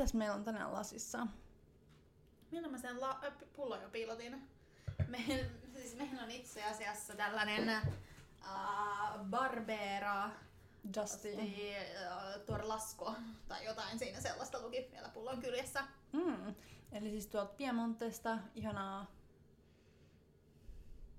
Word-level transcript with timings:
Mitäs 0.00 0.14
meillä 0.14 0.34
on 0.34 0.44
tänään 0.44 0.72
lasissa? 0.72 1.26
Millä 2.50 2.68
mä 2.68 2.78
sen 2.78 3.00
la- 3.00 3.20
äh, 3.24 3.32
pullon 3.52 3.82
jo 3.82 3.88
piilotin? 3.88 4.48
Meillä, 5.06 5.48
siis 5.74 5.96
meillä 5.96 6.22
on 6.22 6.30
itse 6.30 6.64
asiassa 6.64 7.14
tällainen 7.16 7.82
uh, 8.40 9.26
Barbera 9.30 10.30
Justin. 10.96 11.40
uh, 11.40 12.42
Torlasco 12.46 13.14
tai 13.48 13.64
jotain 13.64 13.98
siinä 13.98 14.20
sellaista 14.20 14.62
luki 14.62 14.88
vielä 14.92 15.08
pullon 15.08 15.40
kyljessä. 15.40 15.84
Mm. 16.12 16.54
Eli 16.92 17.10
siis 17.10 17.26
tuolta 17.26 17.54
Piemontesta 17.56 18.38
ihanaa... 18.54 19.06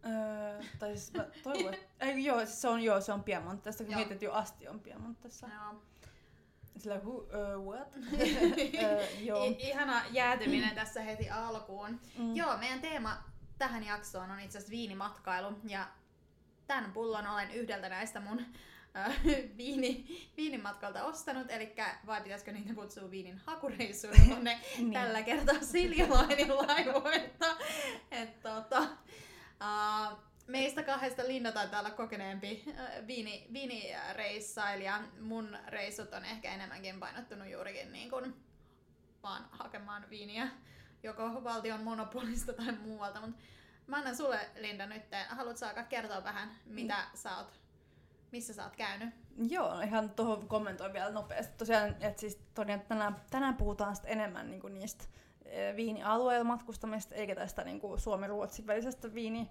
Öö, 0.06 0.64
tai 0.80 0.98
siis 0.98 1.14
mä 1.14 1.26
toivon, 1.44 1.74
että... 1.74 1.86
Ei, 2.06 2.26
joo, 2.26 2.38
siis 2.46 2.62
se 2.62 2.68
on, 2.68 2.82
joo, 2.82 3.02
se 3.02 3.14
on 3.14 3.24
Piemontesta, 3.24 3.84
kun 3.84 3.96
mietit 3.96 4.22
jo 4.22 4.34
asti 4.34 4.68
on 4.68 4.80
Piemontessa. 4.80 5.48
Joo. 5.48 5.82
Sillä 6.78 6.96
who, 6.98 7.12
uh, 7.12 7.66
what? 7.74 7.98
öö, 8.84 9.06
joo. 9.28 9.46
I- 9.46 9.56
ihana 9.60 10.02
jäätyminen 10.12 10.76
tässä 10.82 11.02
heti 11.02 11.30
alkuun. 11.30 12.00
Mm. 12.18 12.36
Joo, 12.36 12.58
meidän 12.58 12.82
teema 12.82 13.24
tähän 13.58 13.84
jaksoon 13.84 14.32
on 14.32 14.40
itse 14.40 14.58
asiassa 14.58 14.72
viinimatkailu. 14.72 15.48
Ja 15.68 15.88
tämän 16.68 16.92
pullon 16.92 17.28
olen 17.28 17.52
yhdeltä 17.52 17.90
näistä 17.90 18.20
mun 18.20 18.46
viini, 19.58 20.06
viinimatkalta 20.38 21.04
ostanut. 21.04 21.52
Eli 21.52 21.74
vai 22.06 22.22
pitäisikö 22.22 22.52
niitä 22.52 22.74
kutsua 22.74 23.12
viinin 23.12 23.42
hakureissuilla 23.46 24.36
tonne 24.36 24.60
Niin. 24.78 24.94
tällä 24.94 25.22
kertaa 25.22 25.62
Siljalainin 25.62 26.58
laivoilta. 26.58 27.56
Et, 28.12 28.42
tota, 28.42 28.80
uh, 28.82 30.18
meistä 30.52 30.84
kahdesta 30.84 31.28
Linda 31.28 31.52
taitaa 31.52 31.80
olla 31.80 31.92
kokeneempi 31.92 32.64
äh, 32.80 33.08
viini, 33.08 33.48
viinireissailija. 33.54 35.02
Mun 35.20 35.58
reissut 35.68 36.14
on 36.14 36.26
ehkä 36.26 36.54
enemmänkin 36.54 37.00
painottunut 37.00 37.50
juurikin 37.50 37.92
niin 37.92 38.10
kuin 38.10 38.36
vaan 39.24 39.46
hakemaan 39.52 40.06
viiniä 40.10 40.48
joko 41.04 41.44
valtion 41.44 41.84
monopolista 41.84 42.54
tai 42.54 42.72
muualta. 42.72 43.22
Mut 43.22 43.36
mä 43.88 43.98
annan 43.98 44.16
sulle, 44.16 44.40
Linda, 44.60 44.86
nyt. 44.86 45.04
Haluatko 45.28 45.66
alkaa 45.66 45.84
kertoa 45.84 46.24
vähän, 46.24 46.52
mitä 46.66 46.96
sä 47.14 47.38
oot, 47.38 47.60
missä 48.32 48.54
sä 48.54 48.64
oot 48.64 48.76
käynyt? 48.76 49.10
Joo, 49.50 49.82
ihan 49.82 50.10
tuohon 50.10 50.48
kommentoin 50.48 50.94
vielä 50.94 51.12
nopeasti. 51.12 51.58
Tosiaan, 51.58 51.96
että 52.00 52.20
siis 52.20 52.42
tosiaan 52.54 52.82
tänään, 52.82 53.16
tänään 53.30 53.56
puhutaan 53.56 53.96
sit 53.96 54.06
enemmän 54.08 54.52
niinku 54.52 54.68
niistä 54.68 55.06
eh, 55.46 55.76
viinialueilla 55.76 56.44
matkustamista, 56.44 57.16
eikä 57.16 57.36
tästä 57.36 57.64
niinku 57.64 57.98
Suomi-Ruotsin 57.98 58.68
välisestä 58.68 59.14
viini, 59.14 59.50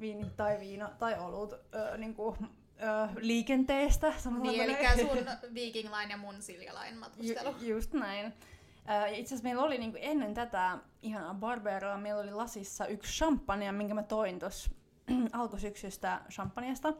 viini 0.00 0.26
tai 0.36 0.60
viina 0.60 0.90
tai 0.98 1.18
olut 1.18 1.52
ö, 1.52 1.96
niinku, 1.96 2.36
ö, 2.82 3.08
liikenteestä. 3.16 4.12
Niin, 4.40 4.60
eli 4.60 4.76
sun 5.00 5.54
Viking 5.54 5.90
Line 5.96 6.12
ja 6.12 6.16
mun 6.16 6.42
Silja 6.42 6.72
Line 6.74 6.96
matkustelu. 6.96 7.54
Ju, 7.60 7.74
just 7.74 7.92
näin. 7.92 8.32
Ja 8.86 9.06
Itse 9.06 9.34
asiassa 9.34 9.42
meillä 9.42 9.62
oli 9.62 9.78
niinku 9.78 9.98
ennen 10.00 10.34
tätä 10.34 10.78
ihanaa 11.02 11.34
Barberoa, 11.34 11.98
meillä 11.98 12.20
oli 12.22 12.32
lasissa 12.32 12.86
yksi 12.86 13.18
champagne, 13.18 13.72
minkä 13.72 13.94
mä 13.94 14.02
toin 14.02 14.38
tuossa 14.38 14.70
alkusyksystä 15.32 16.20
champagneesta. 16.30 16.94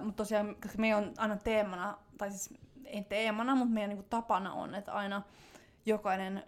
Mutta 0.00 0.16
tosiaan, 0.16 0.56
koska 0.62 0.78
meillä 0.78 0.98
on 0.98 1.12
aina 1.16 1.36
teemana, 1.36 1.98
tai 2.18 2.30
siis 2.30 2.54
ei 2.84 3.04
teemana, 3.04 3.54
mutta 3.54 3.74
meidän 3.74 3.90
niinku 3.90 4.06
tapana 4.10 4.52
on, 4.52 4.74
että 4.74 4.92
aina 4.92 5.22
jokainen 5.86 6.44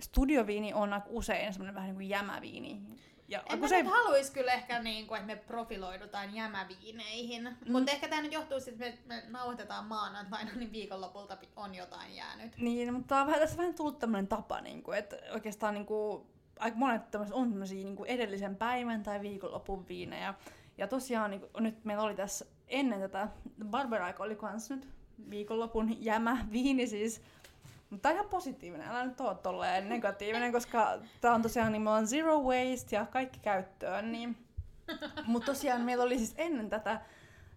studioviini 0.00 0.74
on 0.74 0.92
aika 0.92 1.06
usein 1.10 1.52
semmoinen 1.52 1.74
vähän 1.74 1.88
niin 1.88 1.94
kuin 1.94 2.08
jämäviini. 2.08 2.82
Ja 3.28 3.42
En 3.50 3.58
mä 3.58 3.66
usein, 3.66 3.84
nyt 3.84 3.94
haluais 3.94 4.30
kyllä 4.30 4.52
ehkä 4.52 4.82
niin 4.82 5.06
kuin, 5.06 5.20
että 5.20 5.26
me 5.26 5.36
profiloidutaan 5.36 6.34
jämäviineihin. 6.34 7.42
Mm. 7.42 7.72
Mutta 7.72 7.92
ehkä 7.92 8.08
tämä 8.08 8.22
nyt 8.22 8.32
johtuu 8.32 8.60
siitä, 8.60 8.86
että 8.86 9.08
me, 9.08 9.22
me 9.26 9.30
nauhoitetaan 9.30 9.86
maanantaina, 9.86 10.50
niin 10.54 10.72
viikonlopulta 10.72 11.38
on 11.56 11.74
jotain 11.74 12.16
jäänyt. 12.16 12.56
Niin, 12.56 12.94
mutta 12.94 13.08
tää 13.08 13.20
on 13.20 13.26
vähän, 13.26 13.40
tässä 13.40 13.54
on 13.54 13.58
vähän 13.58 13.74
tullut 13.74 13.98
tämmöinen 13.98 14.28
tapa, 14.28 14.60
niin 14.60 14.82
kuin, 14.82 14.98
että 14.98 15.16
oikeastaan 15.32 15.74
niin 15.74 15.86
kuin, 15.86 16.26
aika 16.58 16.76
monet 16.76 17.10
tämmöiset 17.10 17.36
on 17.36 17.50
tämmöisiä 17.50 17.84
niin 17.84 17.96
kuin 17.96 18.10
edellisen 18.10 18.56
päivän 18.56 19.02
tai 19.02 19.20
viikonlopun 19.20 19.88
viinejä. 19.88 20.34
Ja 20.78 20.86
tosiaan 20.88 21.30
niin 21.30 21.40
kuin, 21.40 21.50
nyt 21.64 21.84
meillä 21.84 22.02
oli 22.02 22.14
tässä 22.14 22.44
ennen 22.68 23.00
tätä, 23.00 23.28
Barberaika 23.64 24.22
oli 24.22 24.36
kans 24.36 24.70
nyt 24.70 24.88
viikonlopun 25.30 26.04
jämä 26.04 26.46
viini 26.52 26.86
siis. 26.86 27.22
Mutta 27.92 28.10
ihan 28.10 28.28
positiivinen, 28.28 28.88
älä 28.88 29.04
nyt 29.06 29.20
oo 29.20 29.34
tolleen 29.34 29.88
negatiivinen, 29.88 30.52
koska 30.52 30.98
tää 31.20 31.34
on 31.34 31.42
tosiaan 31.42 31.72
niin 31.72 31.82
me 31.82 31.90
on 31.90 32.06
zero 32.06 32.40
waste 32.40 32.96
ja 32.96 33.06
kaikki 33.06 33.38
käyttöön. 33.38 34.12
Niin. 34.12 34.46
Mutta 35.26 35.46
tosiaan 35.46 35.80
meillä 35.80 36.04
oli 36.04 36.18
siis 36.18 36.34
ennen 36.38 36.70
tätä 36.70 37.00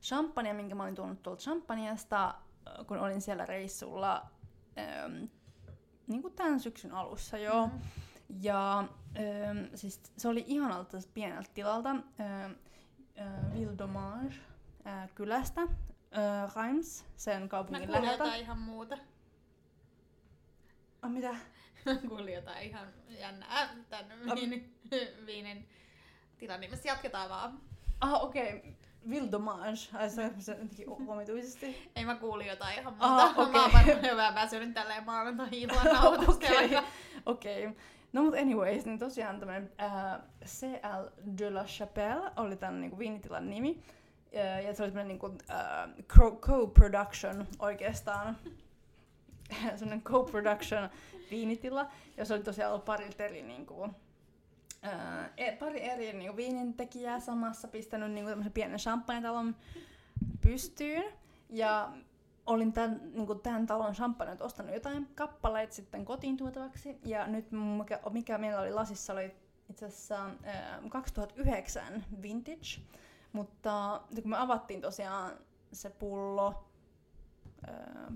champagnea, 0.01 0.53
minkä 0.53 0.75
mä 0.75 0.83
olin 0.83 0.95
tuonut 0.95 1.23
tuolta 1.23 1.41
champagneasta, 1.41 2.25
äh, 2.27 2.85
kun 2.87 2.97
olin 2.97 3.21
siellä 3.21 3.45
reissulla 3.45 4.25
ähm, 4.77 5.23
niin 6.07 6.21
kuin 6.21 6.33
tämän 6.33 6.59
syksyn 6.59 6.91
alussa 6.91 7.37
jo. 7.37 7.67
Mm. 7.67 7.79
Ja 8.41 8.79
ähm, 8.79 9.57
siis 9.75 10.01
se 10.17 10.27
oli 10.27 10.43
ihanalta 10.47 10.97
pieneltä 11.13 11.49
tilalta, 11.53 11.89
ähm, 11.89 12.51
äh, 13.19 13.53
Ville 13.53 13.77
Dommage 13.77 14.35
äh, 14.87 15.09
kylästä, 15.15 15.61
äh, 15.61 16.55
Reims, 16.55 17.05
sen 17.15 17.41
Mä 17.41 17.47
kaupungin 17.47 17.91
läheltä. 17.91 18.11
jotain 18.23 18.41
ihan 18.41 18.59
muuta. 18.59 18.97
Oh, 21.05 21.11
mitä? 21.11 21.35
Mä 21.85 21.95
kuulin 22.07 22.33
jotain 22.33 22.67
ihan 22.67 22.87
jännää 23.07 23.69
tän 23.89 24.05
viinin, 24.35 24.77
viinin 25.25 25.69
tilan 26.37 26.61
nimessä. 26.61 26.87
Jatketaan 26.87 27.29
vaan. 27.29 27.59
Ah, 28.01 28.23
okei. 28.23 28.55
Okay. 28.55 28.71
Ville 29.09 29.31
Dommage. 29.31 29.79
Ai 29.93 30.09
se 30.09 30.31
se 30.39 30.51
jotenkin 30.51 30.89
omituisesti. 30.89 31.91
Ei 31.95 32.05
mä 32.05 32.15
kuulin 32.15 32.47
jotain 32.47 32.79
ihan 32.79 32.93
muuta. 32.93 33.07
Mä 33.07 33.33
oon 33.37 33.53
varmaan 33.53 33.85
hyvää 33.85 34.35
väsynyt 34.35 34.73
tälleen 34.73 35.05
maanantai-illan. 35.05 35.87
Okei. 36.29 36.69
Okei. 37.25 37.69
No 38.13 38.23
mut 38.23 38.35
anyways, 38.35 38.85
niin 38.85 38.99
tosiaan 38.99 39.39
tämmönen 39.39 39.71
äh, 39.81 40.19
CL 40.45 41.27
de 41.37 41.49
la 41.49 41.63
Chapelle 41.63 42.31
oli 42.37 42.55
tämän 42.55 42.81
niinku 42.81 42.99
viinitilan 42.99 43.49
nimi. 43.49 43.83
Ja, 44.31 44.61
ja 44.61 44.73
se 44.73 44.83
oli 44.83 44.91
tämmönen 44.91 45.07
niinku 45.07 45.37
äh, 45.49 45.89
co- 46.07 46.39
co-production 46.39 47.47
oikeastaan. 47.59 48.37
semmonen 49.77 50.01
co-production 50.01 50.89
viinitila. 51.31 51.87
Se 52.23 52.33
oli 52.33 52.43
tosiaan 52.43 52.71
ollut 52.71 52.85
pari 52.85 53.09
eri 53.19 53.41
niinku, 53.41 53.83
äh, 54.85 55.29
e- 55.37 55.55
pari 55.55 55.81
eri 55.81 56.13
niinku 56.13 56.35
viinintekijää 56.35 57.19
samassa 57.19 57.67
pistänyt 57.67 58.11
niinku 58.11 58.29
tämmösen 58.29 58.53
pienen 58.53 58.79
champagnetalon 58.79 59.55
pystyyn. 60.41 61.03
Ja 61.49 61.91
olin 62.45 62.73
tämän, 62.73 63.01
niin 63.13 63.39
tämän 63.43 63.65
talon 63.65 63.93
champagnet 63.93 64.41
ostanut 64.41 64.73
jotain 64.73 65.07
kappaleita 65.15 65.75
sitten 65.75 66.05
kotiin 66.05 66.37
tuotavaksi. 66.37 66.97
Ja 67.05 67.27
nyt 67.27 67.51
mikä, 67.51 67.99
mikä 68.09 68.37
meillä 68.37 68.61
oli 68.61 68.73
lasissa 68.73 69.13
oli 69.13 69.35
itse 69.69 69.85
asiassa 69.85 70.25
äh, 70.25 70.89
2009 70.89 72.05
vintage. 72.21 72.81
Mutta 73.31 74.01
kun 74.21 74.29
me 74.29 74.37
avattiin 74.37 74.81
tosiaan 74.81 75.31
se 75.71 75.89
pullo 75.89 76.65
äh, 77.69 78.13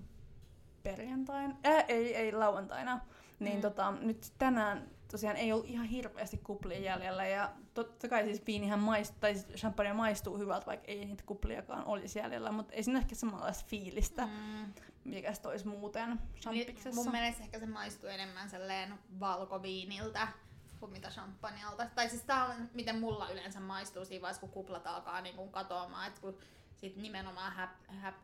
perjantaina, 0.96 1.56
äh, 1.66 1.86
ei, 1.88 2.16
ei 2.16 2.32
lauantaina, 2.32 3.00
niin 3.40 3.56
Mm. 3.56 3.62
tota, 3.62 3.92
nyt 3.92 4.32
tänään 4.38 4.90
tosiaan 5.12 5.36
ei 5.38 5.52
ollut 5.54 5.66
ihan 5.70 5.86
hirveästi 5.86 6.38
kuplia 6.38 6.80
jäljellä. 6.80 7.28
Ja 7.28 7.52
totta 7.74 8.08
kai 8.10 8.24
siis 8.24 8.46
viinihän 8.48 8.80
maistuu, 8.80 9.18
tai 9.20 9.34
siis 9.36 9.48
champagne 9.56 9.94
maistuu 9.94 10.38
hyvältä, 10.38 10.66
vaikka 10.66 10.88
ei 10.88 11.06
niitä 11.06 11.24
kupliakaan 11.26 11.86
olisi 11.86 12.20
jäljellä, 12.20 12.52
mutta 12.52 12.74
ei 12.74 12.84
siinä 12.84 13.00
ehkä 13.00 13.16
samanlaista 13.16 13.66
fiilistä, 13.68 14.26
Mm. 14.26 14.74
mikä 15.06 15.34
se 15.34 15.48
olisi 15.48 15.68
muuten 15.68 16.20
champiksessa. 16.42 17.02
mun 17.04 17.12
mielestä 17.12 17.44
ehkä 17.44 17.60
se 17.60 17.66
maistuu 17.66 18.10
enemmän 18.10 18.50
selleen 18.50 18.94
valkoviiniltä 19.20 20.28
kuin 20.80 20.92
mitä 20.92 21.10
champagnealta. 21.10 21.86
Tai 21.96 22.10
siis 22.10 22.24
tää 22.24 22.46
on, 22.46 22.70
miten 22.74 23.00
mulla 23.00 23.30
yleensä 23.30 23.60
maistuu 23.60 24.06
siinä 24.06 24.22
vaiheessa, 24.22 24.40
kun 24.42 24.50
kuplat 24.50 24.88
alkaa 24.88 25.22
niin 25.22 25.50
katoamaan. 25.52 26.08
Et 26.08 26.20
kun 26.20 26.38
sit 26.76 26.96
nimenomaan 26.96 27.54
häp, 27.54 27.70
häp, 27.88 28.16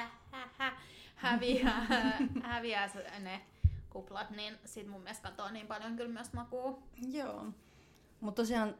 hä, 0.00 0.10
hä, 0.30 0.48
hä, 0.58 0.72
häviää, 1.14 1.86
häviää 2.42 2.88
se, 2.88 3.20
ne 3.20 3.40
kuplat, 3.90 4.30
niin 4.30 4.58
sit 4.64 4.88
mun 4.88 5.00
mielestä 5.00 5.28
katoaa 5.30 5.50
niin 5.50 5.66
paljon 5.66 5.96
kyllä 5.96 6.12
myös 6.12 6.32
makuu. 6.32 6.82
Joo. 7.08 7.46
Mutta 8.20 8.42
tosiaan 8.42 8.74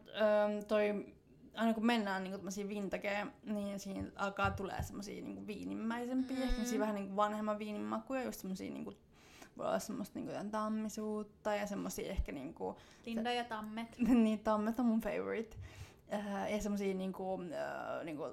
toi, 0.69 1.15
aina 1.55 1.75
kun 1.75 1.87
mennään 1.87 2.25
niin 2.25 2.33
tämmöisiin 2.33 2.69
vintageen, 2.69 3.33
niin 3.45 3.81
siinä 3.81 4.09
alkaa 4.17 4.51
tulee 4.51 4.83
semmosia 4.83 5.25
niin 5.25 5.47
viinimmäisempiä, 5.47 6.37
mm. 6.37 6.43
ehkä 6.43 6.79
vähän 6.79 6.95
niin 6.95 7.17
vanhemman 7.17 7.59
viinin 7.59 7.83
makuja, 7.83 8.25
just 8.25 8.41
semmosia 8.41 8.71
niin 8.71 8.85
kuin, 8.85 8.97
voi 9.59 9.67
olla 9.67 9.79
semmoista 9.79 10.19
niin 10.19 10.27
kuin 10.27 10.51
tammisuutta 10.51 11.55
ja 11.55 11.67
semmosia 11.67 12.11
ehkä 12.11 12.33
niin 12.33 12.55
kuin, 12.55 12.77
Linda 13.07 13.33
ja 13.33 13.45
Tammet. 13.45 13.99
niin 14.25 14.39
tammet 14.39 14.81
on 14.81 14.87
mun 14.87 15.01
favorite. 15.01 15.57
Äh, 16.13 16.53
ja 16.53 16.63
semmosia 16.63 16.95
niinku, 16.95 17.41
äh, 17.43 18.05
niinku 18.05 18.25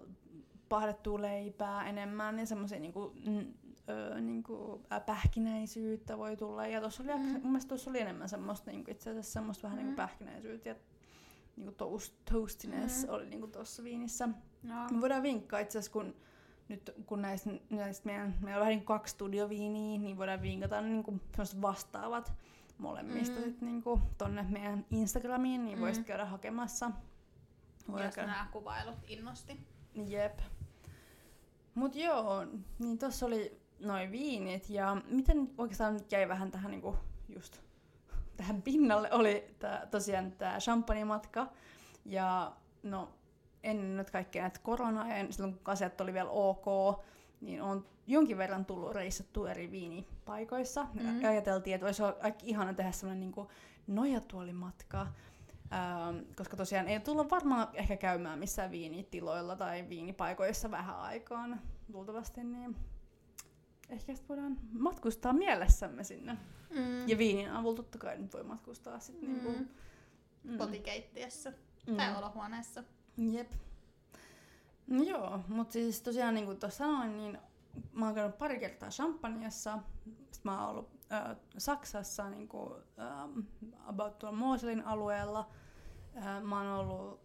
pahdettua 0.70 1.22
leipää 1.22 1.90
enemmän 1.90 2.40
ja 2.40 2.46
semmosia 2.46 2.80
niinku, 2.80 3.14
n, 3.28 3.54
ö, 3.90 4.22
niinku, 4.22 4.82
äh, 4.92 5.06
pähkinäisyyttä 5.06 6.18
voi 6.18 6.38
tulla. 6.38 6.68
Ja 6.68 6.82
tossa 6.82 7.04
oli, 7.04 7.14
Mm. 7.14 7.24
mun 7.24 7.42
mielestä 7.44 7.70
tuossa 7.70 7.90
oli 7.90 8.00
enemmän 8.00 8.30
semmoista 8.30 8.72
niinku, 8.72 8.92
itse 8.92 9.10
asiassa 9.10 9.32
semmoista 9.34 9.64
vähän 9.64 9.80
Mm. 9.80 9.84
niinku 9.84 9.96
pähkinäisyyttä 9.96 10.70
ja 10.70 10.76
niinku 11.56 11.74
toast, 11.78 12.14
toastiness 12.32 13.04
Mm. 13.08 13.14
oli 13.14 13.26
niinku 13.30 13.48
tossa 13.48 13.84
viinissä. 13.84 14.30
No. 14.64 14.88
Me 14.92 15.02
voidaan 15.02 15.24
vinkkaa 15.24 15.60
itse 15.60 15.78
asiassa, 15.80 15.92
kun 15.92 16.16
nyt 16.68 16.92
kun 17.06 17.22
näistä, 17.22 17.50
näistä 17.70 18.06
meidän, 18.06 18.36
meillä 18.42 18.58
on 18.58 18.60
vähän 18.60 18.72
niin 18.78 18.86
kaksi 18.86 19.12
studioviiniä, 19.14 19.98
niin 20.00 20.18
voidaan 20.18 20.42
vinkata 20.42 20.82
niin 20.82 21.04
kuin 21.04 21.22
vastaavat 21.62 22.34
molemmista 22.78 23.40
mm. 23.40 23.44
sit 23.46 23.62
niin 23.62 23.84
kuin 23.84 24.02
tonne 24.18 24.46
meidän 24.50 24.86
Instagramiin, 24.92 25.66
niin 25.66 25.78
mm. 25.78 25.82
voisit 25.82 26.06
käydä 26.06 26.26
hakemassa. 26.26 26.92
Voidaan 27.88 28.06
Jos 28.08 28.16
käydä... 28.16 28.32
nämä 28.32 28.48
kuvailut 28.52 28.96
innosti. 29.08 29.60
Jep. 29.96 30.40
Mut 31.76 31.96
joo, 31.96 32.46
niin 32.80 32.98
tossa 32.98 33.26
oli 33.26 33.62
noin 33.80 34.12
viinit 34.12 34.70
ja 34.70 34.98
miten 35.10 35.50
oikeastaan 35.58 35.94
nyt 35.94 36.12
jäi 36.12 36.28
vähän 36.28 36.52
tähän 36.52 36.72
niinku 36.72 36.96
just 37.30 37.62
tähän 38.38 38.62
pinnalle 38.62 39.12
oli 39.12 39.56
tää, 39.60 39.88
tosiaan 39.92 40.32
tämä 40.32 40.58
champagnematka 40.60 41.48
ja 42.06 42.56
no 42.84 43.10
ennen 43.64 43.98
nyt 43.98 44.12
kaikkea 44.12 44.42
näitä 44.42 44.60
koronaa 44.64 45.08
ja 45.08 45.26
silloin 45.30 45.54
kun 45.54 45.74
asiat 45.74 46.02
oli 46.02 46.14
vielä 46.14 46.30
ok, 46.30 46.66
niin 47.42 47.62
on 47.62 47.86
jonkin 48.08 48.38
verran 48.38 48.66
tullut 48.66 48.92
reissattu 48.92 49.46
eri 49.46 49.72
viinipaikoissa. 49.72 50.88
Mm. 50.94 51.22
Ja 51.22 51.30
ajateltiin, 51.30 51.76
että 51.76 51.86
olisi 51.86 52.04
aika 52.04 52.40
ihana 52.44 52.74
tehdä 52.74 52.92
sellainen 52.92 53.32
niin 53.36 53.48
nojatuolimatka, 53.88 55.08
ähm, 55.74 56.18
koska 56.36 56.58
tosiaan 56.58 56.88
ei 56.88 57.00
tulla 57.00 57.30
varmaan 57.30 57.68
ehkä 57.74 57.98
käymään 57.98 58.40
missään 58.40 58.72
viinitiloilla 58.72 59.56
tai 59.56 59.90
viinipaikoissa 59.90 60.72
vähän 60.72 61.00
aikaan 61.00 61.62
luultavasti, 61.94 62.44
niin 62.44 62.76
ehkä 63.90 64.16
sitten 64.16 64.30
voidaan 64.30 64.58
matkustaa 64.72 65.34
mielessämme 65.34 66.04
sinne. 66.04 66.38
Mm. 66.70 67.10
Ja 67.10 67.18
viinin 67.18 67.52
avulla 67.52 67.76
totta 67.76 67.98
kai 67.98 68.18
nyt 68.18 68.34
voi 68.34 68.44
matkustaa 68.44 69.00
sitten 69.00 69.30
mm. 69.30 69.36
niinku, 69.36 69.66
mm. 70.44 70.58
kotikeittiössä 70.58 71.54
mm. 71.88 71.96
tai 71.96 72.18
olohuoneessa. 72.18 72.84
Jep. 73.18 73.52
No 74.88 75.04
joo, 75.04 75.40
mutta 75.48 75.74
siis 75.74 76.02
tosiaan 76.02 76.34
niin 76.34 76.46
kuin 76.46 76.60
tuossa 76.60 76.78
sanoin, 76.78 77.18
niin 77.18 77.38
mä 77.94 78.06
oon 78.06 78.16
käynyt 78.16 78.38
pari 78.38 78.60
kertaa 78.60 78.90
Champagneassa. 78.90 79.80
Sitten 80.06 80.42
mä 80.44 80.62
oon 80.62 80.70
ollut 80.70 80.90
äh, 81.12 81.36
Saksassa 81.58 82.30
niin 82.30 82.48
kuin, 82.48 82.74
äh, 83.00 83.46
about 83.86 84.20
tuolla 84.20 84.38
Moselin 84.38 84.86
alueella. 84.86 85.50
Mä 86.44 86.58
oon 86.58 86.68
ollut 86.68 87.20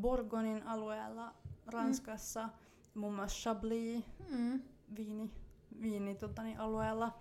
Borgonin 0.00 0.66
alueella 0.66 1.34
Ranskassa. 1.66 2.42
Mm. 2.42 3.00
Muun 3.00 3.14
muassa 3.14 3.36
Chablis 3.42 4.04
mm. 4.28 4.62
viini, 4.96 5.30
viini 5.80 6.14
tota, 6.14 6.42
niin, 6.42 6.60
alueella. 6.60 7.18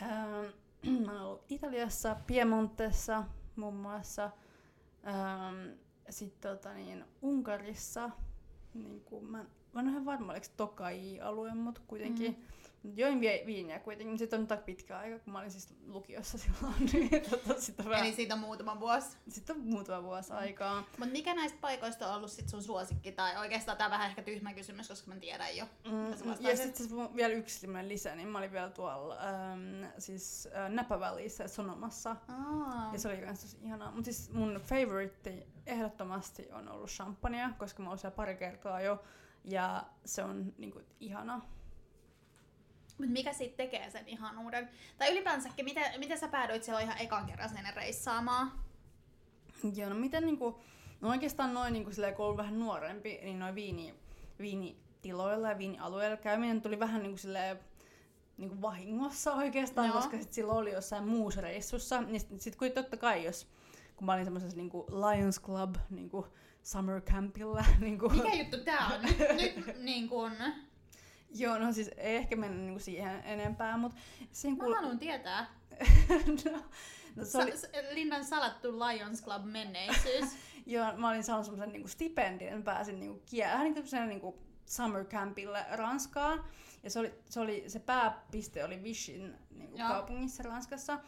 Mä 1.06 1.12
oon 1.12 1.20
ollut 1.20 1.44
Italiassa, 1.48 2.16
Piemontessa 2.26 3.24
muun 3.56 3.76
muassa. 3.76 4.30
Sitten 6.10 6.56
tota, 6.56 6.74
niin, 6.74 7.04
Unkarissa, 7.22 8.10
niin 8.74 9.00
kuin 9.00 9.24
mä 9.24 9.44
Mä 9.72 9.80
en 9.80 9.96
ole 9.96 10.04
varma, 10.04 10.32
oliko 10.32 10.46
Tokai-alue, 10.56 11.54
mutta 11.54 11.80
kuitenkin 11.86 12.32
mm. 12.32 12.44
Join 12.94 13.20
vi- 13.20 13.42
viiniä 13.46 13.78
kuitenkin. 13.78 14.18
Sitten 14.18 14.40
on 14.40 14.46
nyt 14.50 14.64
pitkä 14.64 14.98
aika, 14.98 15.18
kun 15.18 15.32
mä 15.32 15.38
olin 15.38 15.50
siis 15.50 15.74
lukiossa 15.86 16.38
silloin. 16.48 16.74
niin, 16.92 17.10
tota, 17.30 17.60
sit 17.60 17.78
vähän... 17.78 18.06
Eli 18.06 18.14
siitä 18.14 18.34
on 18.34 18.40
muutama 18.40 18.80
vuosi. 18.80 19.16
Sitten 19.28 19.56
on 19.56 19.62
muutama 19.62 20.02
vuosi 20.02 20.32
aikaa. 20.32 20.80
Mutta 20.80 21.12
mikä 21.12 21.34
näistä 21.34 21.58
paikoista 21.60 22.08
on 22.08 22.16
ollut 22.16 22.30
sit 22.30 22.48
sun 22.48 22.62
suosikki? 22.62 23.12
Tai 23.12 23.36
oikeastaan 23.38 23.78
tämä 23.78 23.90
vähän 23.90 24.08
ehkä 24.08 24.22
tyhmä 24.22 24.54
kysymys, 24.54 24.88
koska 24.88 25.10
mä 25.10 25.20
tiedän 25.20 25.56
jo. 25.56 25.66
Mm, 25.84 26.32
ja 26.40 26.56
sitten 26.56 26.86
vielä 27.16 27.34
yksi 27.34 27.68
lisä, 27.82 28.14
niin 28.14 28.28
mä 28.28 28.38
olin 28.38 28.52
vielä 28.52 28.70
tuolla 28.70 29.16
ähm, 29.16 29.84
siis 29.98 30.48
äh, 30.56 30.70
Napa 30.70 31.00
Valleyssä 31.00 31.48
Sonomassa. 31.48 32.16
Aa. 32.28 32.90
Ja 32.92 32.98
se 32.98 33.08
oli 33.08 33.16
myös 33.16 33.40
tosi 33.40 33.58
ihanaa. 33.62 33.90
Mutta 33.90 34.04
siis 34.04 34.32
mun 34.32 34.60
favorite 34.64 35.46
ehdottomasti 35.66 36.48
on 36.52 36.68
ollut 36.68 36.90
champagnea, 36.90 37.50
koska 37.58 37.82
mä 37.82 37.88
oon 37.88 37.98
siellä 37.98 38.16
pari 38.16 38.36
kertaa 38.36 38.80
jo 38.80 39.02
ja 39.44 39.84
se 40.04 40.24
on 40.24 40.54
niinku 40.58 40.80
ihana. 41.00 41.40
Mutta 42.98 43.12
mikä 43.12 43.32
siitä 43.32 43.56
tekee 43.56 43.90
sen 43.90 44.08
ihanuuden? 44.08 44.68
Tai 44.98 45.12
ylipäänsäkin, 45.12 45.64
miten, 45.64 46.00
miten 46.00 46.18
sä 46.18 46.28
päädyit 46.28 46.64
siellä 46.64 46.80
ihan 46.80 47.00
ekan 47.00 47.26
kerran 47.26 47.48
sinne 47.48 47.70
reissaamaan? 47.76 48.52
Joo, 49.74 49.88
no 49.88 49.94
miten 49.94 50.26
niinku, 50.26 50.60
no 51.00 51.08
oikeastaan 51.08 51.54
noin 51.54 51.72
niinku 51.72 51.92
silleen, 51.92 52.14
kun 52.14 52.36
vähän 52.36 52.58
nuorempi, 52.58 53.18
niin 53.22 53.38
noin 53.38 53.54
viini, 53.54 53.94
viinitiloilla 54.38 55.48
ja 55.48 55.58
viinialueilla 55.58 56.16
käyminen 56.16 56.62
tuli 56.62 56.78
vähän 56.78 57.02
niinku 57.02 57.18
silleen, 57.18 57.60
niinku 58.36 58.62
vahingossa 58.62 59.32
oikeastaan, 59.32 59.86
Joo. 59.86 59.96
koska 59.96 60.18
sit 60.18 60.32
silloin 60.32 60.58
oli 60.58 60.72
jossain 60.72 61.04
muussa 61.04 61.40
reissussa. 61.40 62.00
Niin 62.00 62.20
sit, 62.20 62.40
sit 62.40 62.56
kun 62.56 62.70
totta 62.70 62.96
kai, 62.96 63.24
jos 63.24 63.46
kun 63.96 64.06
mä 64.06 64.12
olin 64.12 64.24
semmoisessa 64.24 64.56
niinku 64.56 64.86
Lions 64.88 65.40
Club 65.40 65.76
niinku 65.90 66.26
summer 66.62 67.00
campilla. 67.00 67.64
Niin 67.80 67.98
kuin. 67.98 68.16
Mikä 68.16 68.34
juttu 68.34 68.56
tää 68.64 68.86
on? 68.86 69.02
Nyt 69.36 69.76
niin 69.78 70.08
kuin... 70.08 70.32
Joo, 71.34 71.58
no 71.58 71.72
siis 71.72 71.90
ei 71.96 72.16
ehkä 72.16 72.36
mennä 72.36 72.56
niinku 72.56 72.80
siihen 72.80 73.22
enempää, 73.24 73.76
mutta 73.76 73.96
siinä 74.32 74.56
kuul... 74.56 74.70
Mä 74.70 74.80
haluan 74.80 74.98
tietää. 74.98 75.46
no, 76.44 76.58
no 77.16 77.24
se 77.24 77.38
oli... 77.38 77.56
Sa- 77.56 77.68
Linnan 77.90 78.24
salattu 78.24 78.78
Lions 78.78 79.24
Club 79.24 79.44
menneisyys. 79.44 80.24
Joo, 80.66 80.96
mä 80.96 81.08
olin 81.08 81.24
saanut 81.24 81.46
semmoisen 81.46 81.72
niinku 81.72 81.88
stipendin, 81.88 82.62
pääsin 82.62 83.00
niinku 83.00 83.22
kie- 83.26 83.58
niinku, 83.62 83.80
niinku 84.06 84.38
summer 84.66 85.04
campille 85.04 85.66
Ranskaan. 85.70 86.44
Ja 86.82 86.90
se 86.90 86.98
oli, 86.98 87.14
se, 87.30 87.40
oli, 87.40 87.64
se 87.66 87.78
pääpiste 87.78 88.64
oli 88.64 88.82
Vichin 88.82 89.34
niinku 89.50 89.78
kaupungissa 89.78 90.42
Ranskassa. 90.42 90.98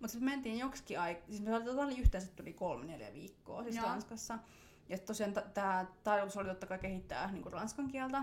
Mutta 0.00 0.12
sitten 0.12 0.30
mentiin 0.30 0.58
joksikin 0.58 1.00
aikaa, 1.00 1.26
siis 1.26 1.42
me 1.42 1.56
oli 1.56 2.00
yhteensä 2.00 2.32
tuli 2.36 2.52
kolme 2.52 2.86
neljä 2.86 3.12
viikkoa 3.14 3.62
siis 3.62 3.76
Joo. 3.76 3.86
Ranskassa. 3.86 4.38
Ja 4.90 4.98
tosiaan 4.98 5.32
tämä 5.54 5.86
tarkoitus 6.04 6.36
oli 6.36 6.48
totta 6.48 6.66
kai 6.66 6.78
kehittää 6.78 7.32
niinku 7.32 7.50
ranskan 7.50 7.88
kieltä. 7.88 8.22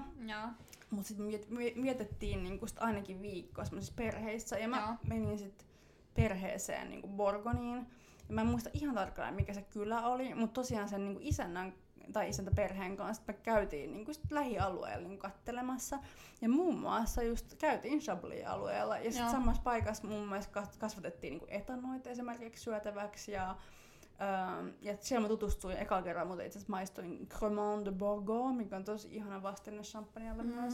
Mutta 0.90 1.08
sitten 1.08 1.26
miet, 1.26 1.48
vietettiin 1.82 2.44
niinku 2.44 2.68
sit 2.68 2.78
ainakin 2.80 3.22
viikkoa 3.22 3.66
semmoisissa 3.66 3.94
perheissä. 3.96 4.58
Ja 4.58 4.68
mä 4.68 4.78
Joo. 4.78 4.96
menin 5.08 5.40
sitten 5.40 5.68
perheeseen 6.14 6.90
niinku 6.90 7.08
Borgoniin. 7.08 7.88
Ja 8.30 8.36
mä 8.36 8.42
en 8.42 8.48
muista 8.48 8.70
ihan 8.74 8.96
tarkkaan 8.96 9.34
mikä 9.34 9.54
se 9.54 9.62
kylä 9.62 10.08
oli, 10.08 10.36
mutta 10.36 10.54
tosiaan 10.54 10.90
sen 10.90 11.06
niinku 11.06 11.20
isännän 11.24 11.74
tai 12.14 12.30
isäntä 12.30 12.52
perheen 12.56 12.98
kanssa 12.98 13.24
me 13.28 13.34
käytiin 13.34 13.94
niinku 13.94 14.14
sit 14.14 14.32
lähialueella 14.32 15.08
niinku 15.08 15.22
kattelemassa. 15.22 16.00
Ja 16.42 16.50
muun 16.50 16.80
muassa 16.80 17.24
just 17.24 17.56
käytiin 17.56 18.00
Chablis-alueella. 18.00 18.98
Ja 18.98 19.12
sitten 19.12 19.32
samassa 19.32 19.64
paikassa 19.64 20.08
muun 20.08 20.28
muassa 20.28 20.64
kasvatettiin 20.80 21.32
niinku 21.32 21.46
etanoita 21.50 22.10
esimerkiksi 22.10 22.64
syötäväksi. 22.64 23.32
Ja 23.32 23.56
Ja 24.82 24.98
siellä 25.00 25.22
mä 25.22 25.28
tutustuin 25.28 25.78
eka 25.78 26.02
kerran, 26.02 26.28
mutta 26.28 26.44
itse 26.44 26.60
asiassa 26.60 26.72
maistuin 26.72 27.28
Cremant 27.30 27.86
de 27.86 27.92
Bordeaux, 27.92 28.58
mikä 28.58 28.76
on 28.76 28.84
tosi 28.84 29.08
ihana 29.12 29.44
vastine 29.44 29.82
champagneelle 29.82 30.44
mm. 30.44 30.50
myös. 30.50 30.74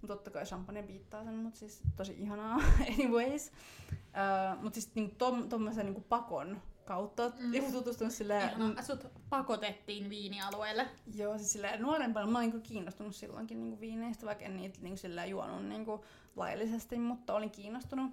Mutta 0.00 0.16
totta 0.16 0.30
kai 0.30 0.44
champagne 0.44 0.82
piittaa 0.82 1.24
sen, 1.24 1.34
mutta 1.34 1.58
siis 1.58 1.82
tosi 1.96 2.14
ihanaa 2.18 2.60
anyways. 2.94 3.52
Uh, 3.92 4.62
mutta 4.62 4.74
siis 4.74 4.94
niinku 4.94 5.14
tom, 5.18 5.48
tommosen 5.48 5.86
niinku 5.86 6.00
pakon 6.00 6.60
kautta 6.84 7.32
mm. 7.38 7.72
tutustunut 7.72 8.12
silleen... 8.12 8.50
Ihana. 8.50 8.82
Sut 8.82 9.06
pakotettiin 9.30 10.10
viinialueelle. 10.10 10.88
Joo, 11.14 11.38
siis 11.38 11.52
silleen 11.52 11.82
nuorempana 11.82 12.26
mä 12.26 12.38
olin 12.38 12.50
niinku 12.50 12.68
kiinnostunut 12.68 13.16
silloinkin 13.16 13.60
niinku 13.60 13.80
viineistä, 13.80 14.26
vaikka 14.26 14.44
en 14.44 14.56
niitä 14.56 14.78
niinku 14.82 14.96
silleen 14.96 15.30
juonut 15.30 15.66
niinku 15.66 16.04
laillisesti, 16.36 16.98
mutta 16.98 17.34
olin 17.34 17.50
kiinnostunut. 17.50 18.10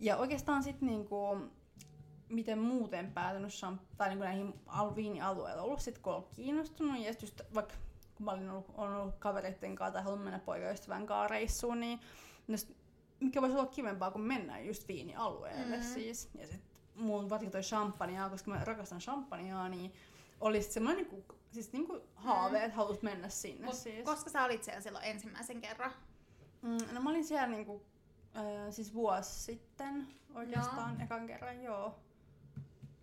Ja 0.00 0.16
oikeastaan 0.16 0.62
sitten 0.62 0.88
niinku, 0.88 1.36
miten 2.30 2.58
muuten 2.58 3.12
päätynyt 3.12 3.50
champ- 3.50 3.96
tai 3.96 4.08
niin 4.08 4.18
näihin 4.18 4.54
viinialueille 4.96 5.62
ollut 5.62 5.80
sit 5.80 5.98
kun 5.98 6.26
kiinnostunut 6.36 6.98
ja 6.98 7.14
just 7.20 7.40
vaikka 7.54 7.74
kun 8.14 8.24
mä 8.24 8.30
olin 8.30 8.50
ollut, 8.50 8.66
olen 8.74 8.92
ollut 8.92 9.14
kavereiden 9.18 9.76
kanssa 9.76 9.92
tai 9.92 10.02
halunnut 10.02 10.24
mennä 10.24 10.38
poikaystävän 10.38 11.06
kanssa 11.06 11.28
reissuun, 11.28 11.80
niin 11.80 12.00
mikä 13.20 13.42
voisi 13.42 13.56
olla 13.56 13.66
kivempaa 13.66 14.10
kuin 14.10 14.22
mennä 14.22 14.60
just 14.60 14.88
viinialueelle 14.88 15.76
mm-hmm. 15.76 15.92
siis. 15.92 16.30
Ja 16.34 16.46
sit 16.46 16.62
mun 16.94 17.30
varsinkin 17.30 17.52
toi 17.52 17.60
champagnea, 17.60 18.28
koska 18.28 18.50
mä 18.50 18.64
rakastan 18.64 18.98
champagnea, 18.98 19.68
niin 19.68 19.92
olisi 20.40 20.72
semmoinen 20.72 21.04
niinku, 21.04 21.34
siis 21.52 21.72
niinku 21.72 22.00
haave, 22.14 22.58
mm. 22.58 22.64
että 22.64 22.76
haluaisit 22.76 23.02
mennä 23.02 23.28
sinne 23.28 23.66
Mut 23.66 23.74
siis. 23.74 24.04
Koska 24.04 24.30
sä 24.30 24.44
olit 24.44 24.64
siellä 24.64 24.80
silloin 24.80 25.04
ensimmäisen 25.04 25.60
kerran? 25.60 25.92
Mm, 26.62 26.78
no 26.92 27.00
mä 27.00 27.10
olin 27.10 27.24
siellä 27.24 27.46
niinku, 27.46 27.82
äh, 28.36 28.44
siis 28.70 28.94
vuosi 28.94 29.30
sitten 29.30 30.08
oikeastaan 30.34 30.94
joo. 30.94 31.04
ekan 31.04 31.26
kerran, 31.26 31.62
joo. 31.62 31.94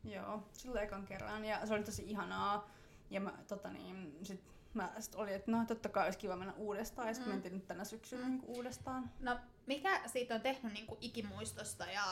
Joo, 0.07 0.43
silloin 0.53 0.83
ekan 0.83 1.05
kerran 1.05 1.45
ja 1.45 1.65
se 1.65 1.73
oli 1.73 1.83
tosi 1.83 2.03
ihanaa. 2.07 2.69
Ja 3.09 3.21
mä, 3.21 3.33
tota 3.47 3.69
niin, 3.69 4.17
sit 4.23 4.41
mä 4.73 4.91
sit 4.99 5.15
oli, 5.15 5.33
että 5.33 5.51
no 5.51 5.65
totta 5.65 5.89
kai 5.89 6.05
olisi 6.05 6.19
kiva 6.19 6.35
mennä 6.35 6.53
uudestaan 6.53 7.07
ja 7.07 7.13
sitten 7.13 7.31
mm. 7.31 7.35
mentiin 7.35 7.53
nyt 7.53 7.67
tänä 7.67 7.83
syksynä 7.83 8.25
mm. 8.25 8.29
niin 8.31 8.43
uudestaan. 8.47 9.11
No 9.19 9.39
mikä 9.65 10.01
siitä 10.05 10.35
on 10.35 10.41
tehnyt 10.41 10.73
niin 10.73 10.87
kuin 10.87 10.97
ikimuistosta 11.01 11.85
ja 11.85 12.03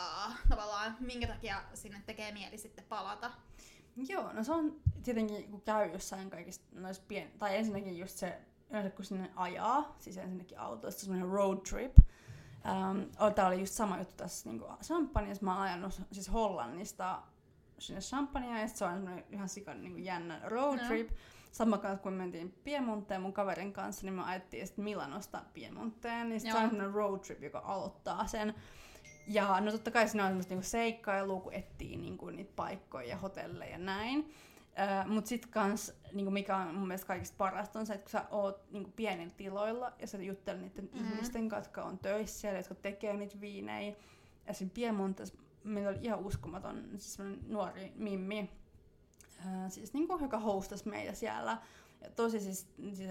tavallaan 0.49 0.97
minkä 0.99 1.27
takia 1.27 1.63
sinne 1.73 2.01
tekee 2.05 2.31
mieli 2.31 2.57
sitten 2.57 2.85
palata? 2.89 3.31
Joo, 3.95 4.33
no 4.33 4.43
se 4.43 4.51
on 4.51 4.81
tietenkin, 5.03 5.51
kun 5.51 5.61
käy 5.61 5.91
jossain 5.91 6.29
kaikista 6.29 6.65
noissa 6.71 7.03
pien... 7.07 7.31
Tai 7.39 7.57
ensinnäkin 7.57 7.97
just 7.97 8.17
se, 8.17 8.41
yleensä 8.69 8.89
kun 8.89 9.05
sinne 9.05 9.31
ajaa, 9.35 9.95
siis 9.99 10.17
ensinnäkin 10.17 10.59
autosta, 10.59 11.01
semmoinen 11.01 11.29
road 11.29 11.57
trip. 11.69 11.97
Um, 11.97 13.33
Tämä 13.35 13.47
oli 13.47 13.59
just 13.59 13.73
sama 13.73 13.97
juttu 13.97 14.15
tässä 14.15 14.49
niin 14.49 14.63
Champagnessa. 14.83 15.45
Mä 15.45 15.53
oon 15.53 15.61
ajanut 15.61 16.01
siis 16.11 16.33
Hollannista 16.33 17.21
sinne 17.79 18.01
Champagnea 18.01 18.59
ja 18.59 18.67
se 18.67 18.85
on 18.85 19.23
ihan 19.31 19.49
sikan 19.49 19.81
niin 19.81 20.05
jännä 20.05 20.41
road 20.43 20.79
trip. 20.87 21.09
No. 21.09 21.15
sama 21.51 21.77
kanssa 21.77 22.03
kun 22.03 22.13
me 22.13 22.17
mentiin 22.17 22.55
Piemonteen 22.63 23.21
mun 23.21 23.33
kaverin 23.33 23.73
kanssa, 23.73 24.05
niin 24.05 24.13
me 24.13 24.23
ajettiin 24.23 24.67
sitten 24.67 24.85
Milanosta 24.85 25.41
Piemonteen, 25.53 26.29
niin 26.29 26.41
se 26.41 26.53
on 26.53 26.93
road 26.93 27.19
trip, 27.19 27.43
joka 27.43 27.59
aloittaa 27.65 28.27
sen. 28.27 28.53
Ja 29.27 29.61
no 29.61 29.71
totta 29.71 29.91
kai 29.91 30.07
siinä 30.07 30.23
on 30.23 30.29
semmoista 30.29 30.53
niinku 30.53 30.67
seikkailua, 30.67 31.41
kun 31.41 31.53
etsii 31.53 31.97
niinku 31.97 32.29
niitä 32.29 32.53
paikkoja 32.55 33.07
ja 33.07 33.17
hotelleja 33.17 33.71
ja 33.71 33.77
näin. 33.77 34.19
Uh, 34.19 35.11
Mutta 35.11 35.27
sitten 35.27 35.51
kans, 35.51 35.93
niinku 36.13 36.31
mikä 36.31 36.57
on 36.57 36.75
mun 36.75 36.87
mielestä 36.87 37.07
kaikista 37.07 37.35
parasta, 37.37 37.79
on 37.79 37.85
se, 37.85 37.93
että 37.93 38.03
kun 38.03 38.11
sä 38.11 38.25
oot 38.29 38.71
niinku 38.71 38.91
pienillä 38.95 39.33
tiloilla 39.37 39.93
ja 39.99 40.07
sä 40.07 40.17
juttelet 40.17 40.61
niiden 40.61 40.89
mm. 40.93 41.11
ihmisten 41.11 41.49
kanssa, 41.49 41.69
jotka 41.69 41.83
on 41.83 41.99
töissä 41.99 42.39
siellä, 42.39 42.59
jotka 42.59 42.75
tekee 42.75 43.13
niitä 43.13 43.41
viinejä. 43.41 43.95
Esim. 44.47 44.69
Piemontes 44.69 45.37
meillä 45.65 45.89
oli 45.89 45.99
ihan 46.01 46.19
uskomaton 46.19 46.83
siis 46.97 47.17
nuori 47.47 47.93
mimmi, 47.95 48.49
uh, 49.39 49.71
siis 49.71 49.93
niinku, 49.93 50.17
joka 50.21 50.39
hostasi 50.39 50.89
meitä 50.89 51.13
siellä. 51.13 51.57
Ja 52.01 52.09
tosi 52.09 52.39
siis, 52.39 52.67
siis 52.93 53.09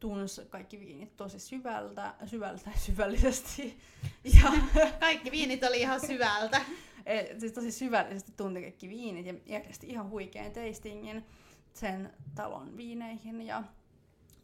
tunsi 0.00 0.42
kaikki 0.50 0.80
viinit 0.80 1.16
tosi 1.16 1.38
syvältä, 1.38 2.14
syvältä 2.26 2.70
syvällisesti. 2.76 3.78
Ja 4.42 4.52
Kaikki 5.00 5.30
viinit 5.30 5.64
oli 5.64 5.80
ihan 5.80 6.00
syvältä. 6.00 6.60
E, 7.06 7.38
siis 7.38 7.52
tosi 7.52 7.72
syvällisesti 7.72 8.32
tunti 8.36 8.62
kaikki 8.62 8.88
viinit 8.88 9.26
ja 9.26 9.34
järjesti 9.46 9.86
ihan 9.88 10.10
huikean 10.10 10.52
tastingin 10.52 11.26
sen 11.72 12.12
talon 12.34 12.76
viineihin. 12.76 13.42
Ja 13.42 13.62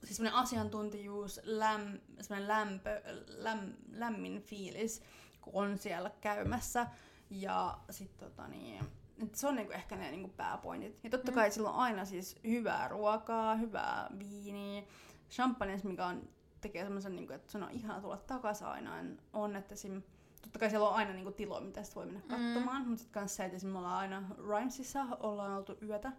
siis 0.05 0.17
semmoinen 0.17 0.41
asiantuntijuus, 0.41 1.41
läm, 1.45 1.99
semmoinen 2.21 2.49
lämpö, 2.49 3.03
läm, 3.27 3.73
lämmin 3.93 4.43
fiilis, 4.43 5.03
kun 5.41 5.53
on 5.55 5.79
siellä 5.79 6.11
käymässä. 6.21 6.87
Ja 7.31 7.79
sit 7.91 8.17
tota 8.17 8.49
niin, 8.49 8.85
et 9.23 9.35
se 9.35 9.47
on 9.49 9.55
niinku 9.55 9.73
ehkä 9.73 9.97
ne 9.97 10.11
niinku 10.11 10.29
pääpointit. 10.37 10.99
Ja 11.05 11.11
totta 11.11 11.31
Mm. 11.33 11.35
kai 11.35 11.51
sillä 11.51 11.69
on 11.71 11.75
aina 11.75 12.05
siis 12.05 12.37
hyvää 12.47 12.89
ruokaa, 12.89 13.55
hyvää 13.55 14.11
viiniä. 14.19 14.83
Champagnes, 15.31 15.85
mikä 15.85 16.07
on, 16.07 16.29
tekee 16.61 16.85
semmoisen, 16.85 17.17
niinku, 17.17 17.33
että 17.33 17.53
se 17.53 17.59
on 17.59 17.71
ihana 17.71 18.01
tulla 18.01 18.17
takaisin 18.17 18.67
aina, 18.67 18.93
on, 19.33 19.57
että 19.57 19.75
esim 19.75 20.03
totta 20.43 20.59
kai 20.59 20.71
siellä 20.71 20.89
on 20.89 20.95
aina 20.95 21.13
niinku 21.13 21.33
tiloja, 21.33 21.61
mitä 21.61 21.83
sit 21.83 21.97
voi 21.97 22.07
mennä 22.07 22.21
Mm. 22.21 22.29
katsomaan, 22.29 22.83
mm. 22.83 22.89
mutta 22.89 23.03
sitten 23.03 23.21
kanssa 23.21 23.37
se, 23.37 23.45
että 23.45 23.67
me 23.67 23.79
ollaan 23.79 23.99
aina 23.99 24.23
Rhymesissa, 24.49 25.07
ollaan 25.21 25.53
oltu 25.53 25.77
yötä. 25.83 26.13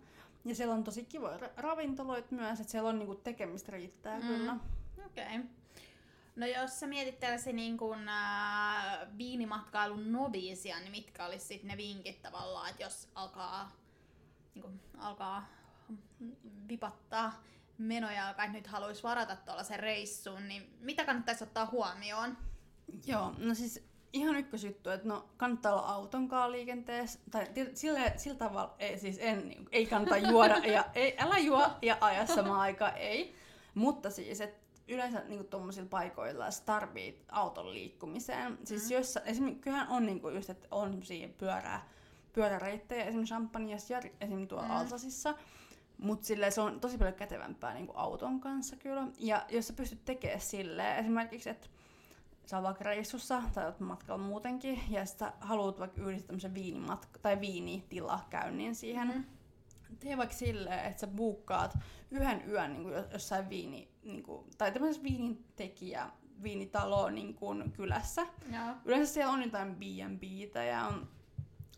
Ja 0.46 0.56
siellä 0.56 0.74
on 0.76 0.84
tosi 0.84 1.06
kivoja 1.06 1.38
ra- 1.38 1.52
ravintoloita 1.58 2.36
myös, 2.36 2.60
että 2.60 2.72
siellä 2.72 2.90
on 2.90 3.00
niinku 3.00 3.16
tekemistä 3.16 3.72
riittää 3.72 4.20
Mm. 4.20 4.26
mm. 4.26 4.28
kyllä. 4.28 4.56
Okei. 5.06 5.26
Okay. 5.38 5.44
No 6.40 6.46
jos 6.46 6.80
sä 6.80 6.88
mietit 6.88 7.20
tällaisia 7.20 7.54
niin 7.54 7.78
kuin, 7.78 8.10
äh, 8.10 9.00
viinimatkailun 9.18 10.12
noviisia, 10.12 10.80
niin 10.80 10.92
mitkä 10.92 11.26
olisi 11.26 11.46
sit 11.46 11.64
ne 11.64 11.78
vinkit 11.78 12.22
tavallaan, 12.22 12.70
että 12.70 12.84
jos 12.84 13.08
alkaa, 13.16 13.72
niin 14.56 14.62
kuin, 14.62 14.80
alkaa 14.98 15.50
vipattaa 16.68 17.44
menojalka, 17.78 18.44
että 18.44 18.58
nyt 18.58 18.68
haluaisi 18.68 19.04
varata 19.04 19.36
tuollaisen 19.36 19.80
reissuun, 19.80 20.48
niin 20.48 20.78
mitä 20.80 21.06
kannattaisi 21.06 21.44
ottaa 21.44 21.66
huomioon? 21.66 22.38
Joo, 23.06 23.34
no 23.38 23.56
siis 23.56 23.84
ihan 24.14 24.36
ykkösjuttu, 24.36 24.90
että 24.90 25.08
no 25.08 25.30
kannattaa 25.38 25.74
olla 25.74 25.94
auton 25.94 26.28
kanssa 26.28 26.52
liikenteessä, 26.52 27.20
tai 27.32 27.48
sillä, 27.74 28.12
sillä 28.18 28.38
tavalla 28.38 28.76
ei, 28.80 29.00
siis 29.00 29.18
en, 29.20 29.56
ei 29.72 29.86
kannata 29.86 30.18
juoda, 30.18 30.58
ja 30.58 30.86
ei, 30.96 31.16
älä 31.18 31.38
juo 31.38 31.70
ja 31.82 31.98
aja 32.02 32.28
samaan 32.28 32.60
aikaan, 32.60 32.98
ei. 32.98 33.36
Mutta 33.74 34.10
siis, 34.10 34.42
että 34.42 34.69
yleensä 34.90 35.24
niinku 35.28 35.44
tuommoisilla 35.44 35.90
paikoilla 35.90 36.52
sä 36.52 36.64
tarvii 36.66 37.26
auton 37.32 37.74
liikkumiseen. 37.74 38.58
Siis 38.64 38.84
Mm. 38.90 38.92
jos, 38.96 39.20
esimerkiksi 39.26 39.62
kyllähän 39.62 39.88
on 39.88 40.06
niinku 40.06 40.30
just, 40.30 40.50
että 40.50 40.68
on 40.72 40.90
semmosia 40.90 41.30
pyörää, 41.38 41.88
pyöräreittejä 42.34 43.04
esimerkiksi 43.06 43.34
Champagneissa 43.34 43.94
ja 43.94 44.02
esimerkiksi 44.22 44.48
tuolla 44.50 44.68
Mm. 44.68 44.72
mm. 44.74 44.78
Alsasissa. 44.80 45.34
Mutta 45.98 46.28
se 46.50 46.62
on 46.62 46.80
tosi 46.80 46.98
paljon 46.98 47.14
kätevämpää 47.16 47.74
niinku 47.74 47.94
auton 47.96 48.40
kanssa 48.40 48.76
kyllä. 48.76 49.08
Ja 49.20 49.46
jos 49.50 49.68
sä 49.68 49.74
pystyt 49.74 50.06
tekemään 50.06 50.42
silleen, 50.42 50.98
esimerkiksi, 50.98 51.50
että 51.50 51.68
sä 52.46 52.58
oot 52.58 52.64
vaikka 52.66 52.84
reissussa 52.84 53.44
tai 53.54 53.66
oot 53.66 53.80
matkalla 53.80 54.24
muutenkin, 54.24 54.80
ja 54.90 55.06
sä 55.06 55.34
haluat 55.40 55.80
vaikka 55.80 56.02
yhdistää 56.02 56.28
tämmöisen 56.28 56.54
viinimatka- 56.56 57.20
tai 57.22 57.40
viinitilakäynnin 57.40 58.76
siihen, 58.76 59.08
Mm. 59.08 59.14
mm. 59.14 59.24
Tee 60.00 60.18
vaikka 60.18 60.36
silleen, 60.36 60.86
että 60.86 61.00
sä 61.00 61.08
buukkaat 61.08 61.78
yhden 62.12 62.50
yön 62.50 62.74
niin 62.74 62.84
kuin 62.84 62.96
jossain 63.14 63.50
viini, 63.50 63.92
niin 64.04 64.24
kuin, 64.24 64.46
tai 64.58 64.72
tämmöisessä 64.72 65.04
viinintekijä, 65.04 66.10
viinitalo 66.44 67.10
niin 67.10 67.34
kuin 67.34 67.72
kylässä. 67.72 68.22
Joo. 68.54 68.76
Yleensä 68.86 69.14
siellä 69.14 69.34
on 69.34 69.44
jotain 69.44 69.76
B&Btä 69.76 70.64
ja 70.64 70.86
on, 70.86 71.08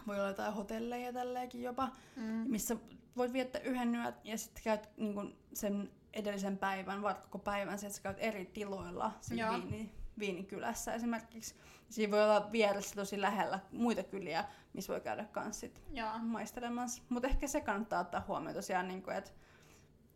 voi 0.08 0.16
olla 0.20 0.28
jotain 0.28 0.54
hotelleja 0.54 1.14
tälleenkin 1.14 1.62
jopa, 1.64 1.90
Mm. 2.16 2.24
missä 2.48 2.76
voit 3.18 3.34
viettää 3.34 3.62
yhden 3.62 3.96
yön 3.96 4.14
ja 4.24 4.38
sitten 4.38 4.64
käyt 4.64 4.90
niin 4.98 5.14
kuin 5.14 5.36
sen 5.54 5.92
edellisen 6.14 6.58
päivän, 6.58 7.02
vaikka 7.02 7.24
koko 7.24 7.40
päivän, 7.40 7.80
se, 7.80 7.86
että 7.86 7.96
sä 7.98 8.04
käyt 8.04 8.18
eri 8.20 8.46
tiloilla 8.46 9.12
siinä 9.22 9.52
viini, 9.54 9.92
viinikylässä 10.20 10.94
esimerkiksi. 10.94 11.56
Siinä 11.92 12.12
voi 12.12 12.24
olla 12.24 12.52
vieressä 12.52 12.96
tosi 12.96 13.22
lähellä 13.22 13.60
muita 13.72 14.04
kyliä, 14.04 14.46
missä 14.74 14.94
voi 14.94 15.02
käydä 15.02 15.26
kans 15.26 15.60
sit 15.60 15.82
Joo. 15.94 16.20
maistelemassa. 16.20 17.04
Mutta 17.10 17.28
ehkä 17.28 17.48
se 17.48 17.62
kannattaa 17.62 18.02
ottaa 18.02 18.26
huomioon 18.28 18.56
tosiaan, 18.56 18.88
niin 18.88 19.04
että 19.18 19.32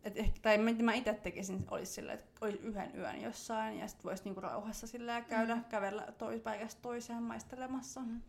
et 0.02 0.16
ehkä, 0.16 0.40
tai 0.42 0.58
mitä 0.58 0.82
mä 0.82 0.94
itse 0.94 1.14
tekisin, 1.14 1.64
olisi 1.70 1.92
silleen, 1.92 2.18
että 2.18 2.46
olisi 2.46 2.58
yhden 2.58 2.96
yön 2.96 3.22
jossain 3.22 3.78
ja 3.78 3.88
sitten 3.88 4.04
voisi 4.04 4.24
niinku 4.24 4.40
rauhassa 4.40 4.86
silleen 4.86 5.24
käydä, 5.24 5.54
Mm. 5.54 5.60
mm. 5.60 5.64
kävellä 5.64 6.06
toi, 6.18 6.40
paikasta 6.40 6.82
toiseen 6.82 7.22
maistelemassa. 7.22 8.00
Mm. 8.00 8.22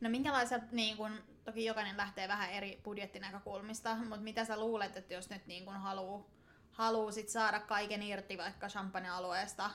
No 0.00 0.10
minkälaiset, 0.10 0.72
niin 0.72 0.96
kun, 0.96 1.12
toki 1.44 1.64
jokainen 1.64 1.96
lähtee 1.96 2.28
vähän 2.28 2.50
eri 2.50 2.80
budjettinäkökulmista, 2.84 3.96
mutta 3.96 4.16
mitä 4.20 4.44
sä 4.44 4.60
luulet, 4.60 4.96
että 4.96 5.14
jos 5.14 5.30
nyt 5.30 5.46
niin 5.46 5.64
kun 5.64 5.74
haluu, 5.74 6.30
haluu 6.72 7.12
sit 7.12 7.28
saada 7.28 7.60
kaiken 7.60 8.02
irti 8.02 8.38
vaikka 8.38 8.68
champagne-alueesta 8.68 9.70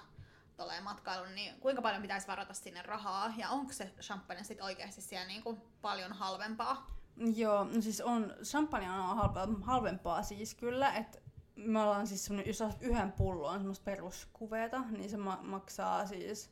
tolleen 0.57 0.83
matkailun, 0.83 1.35
niin 1.35 1.59
kuinka 1.59 1.81
paljon 1.81 2.01
pitäisi 2.01 2.27
varata 2.27 2.53
sinne 2.53 2.81
rahaa 2.81 3.33
ja 3.38 3.50
onko 3.50 3.74
se 3.74 3.93
champagne 4.01 4.43
sit 4.43 4.62
oikeasti 4.62 5.01
siellä 5.01 5.27
niin 5.27 5.43
kun 5.43 5.62
paljon 5.81 6.13
halvempaa? 6.13 6.95
Joo, 7.35 7.63
no 7.63 7.81
siis 7.81 8.01
on, 8.01 8.33
champagne 8.43 8.91
on 8.91 9.17
halpa, 9.17 9.47
halvempaa 9.62 10.24
siis 10.24 10.55
kyllä, 10.55 10.93
että 10.93 11.19
me 11.55 11.81
ollaan 11.81 12.07
siis 12.07 12.25
semmonen, 12.25 12.47
jos 12.47 12.63
yhden 12.81 13.12
pullon 13.12 13.57
semmoista 13.57 13.83
peruskuveeta, 13.83 14.79
niin 14.79 15.09
se 15.09 15.17
ma- 15.17 15.39
maksaa 15.41 16.05
siis 16.05 16.51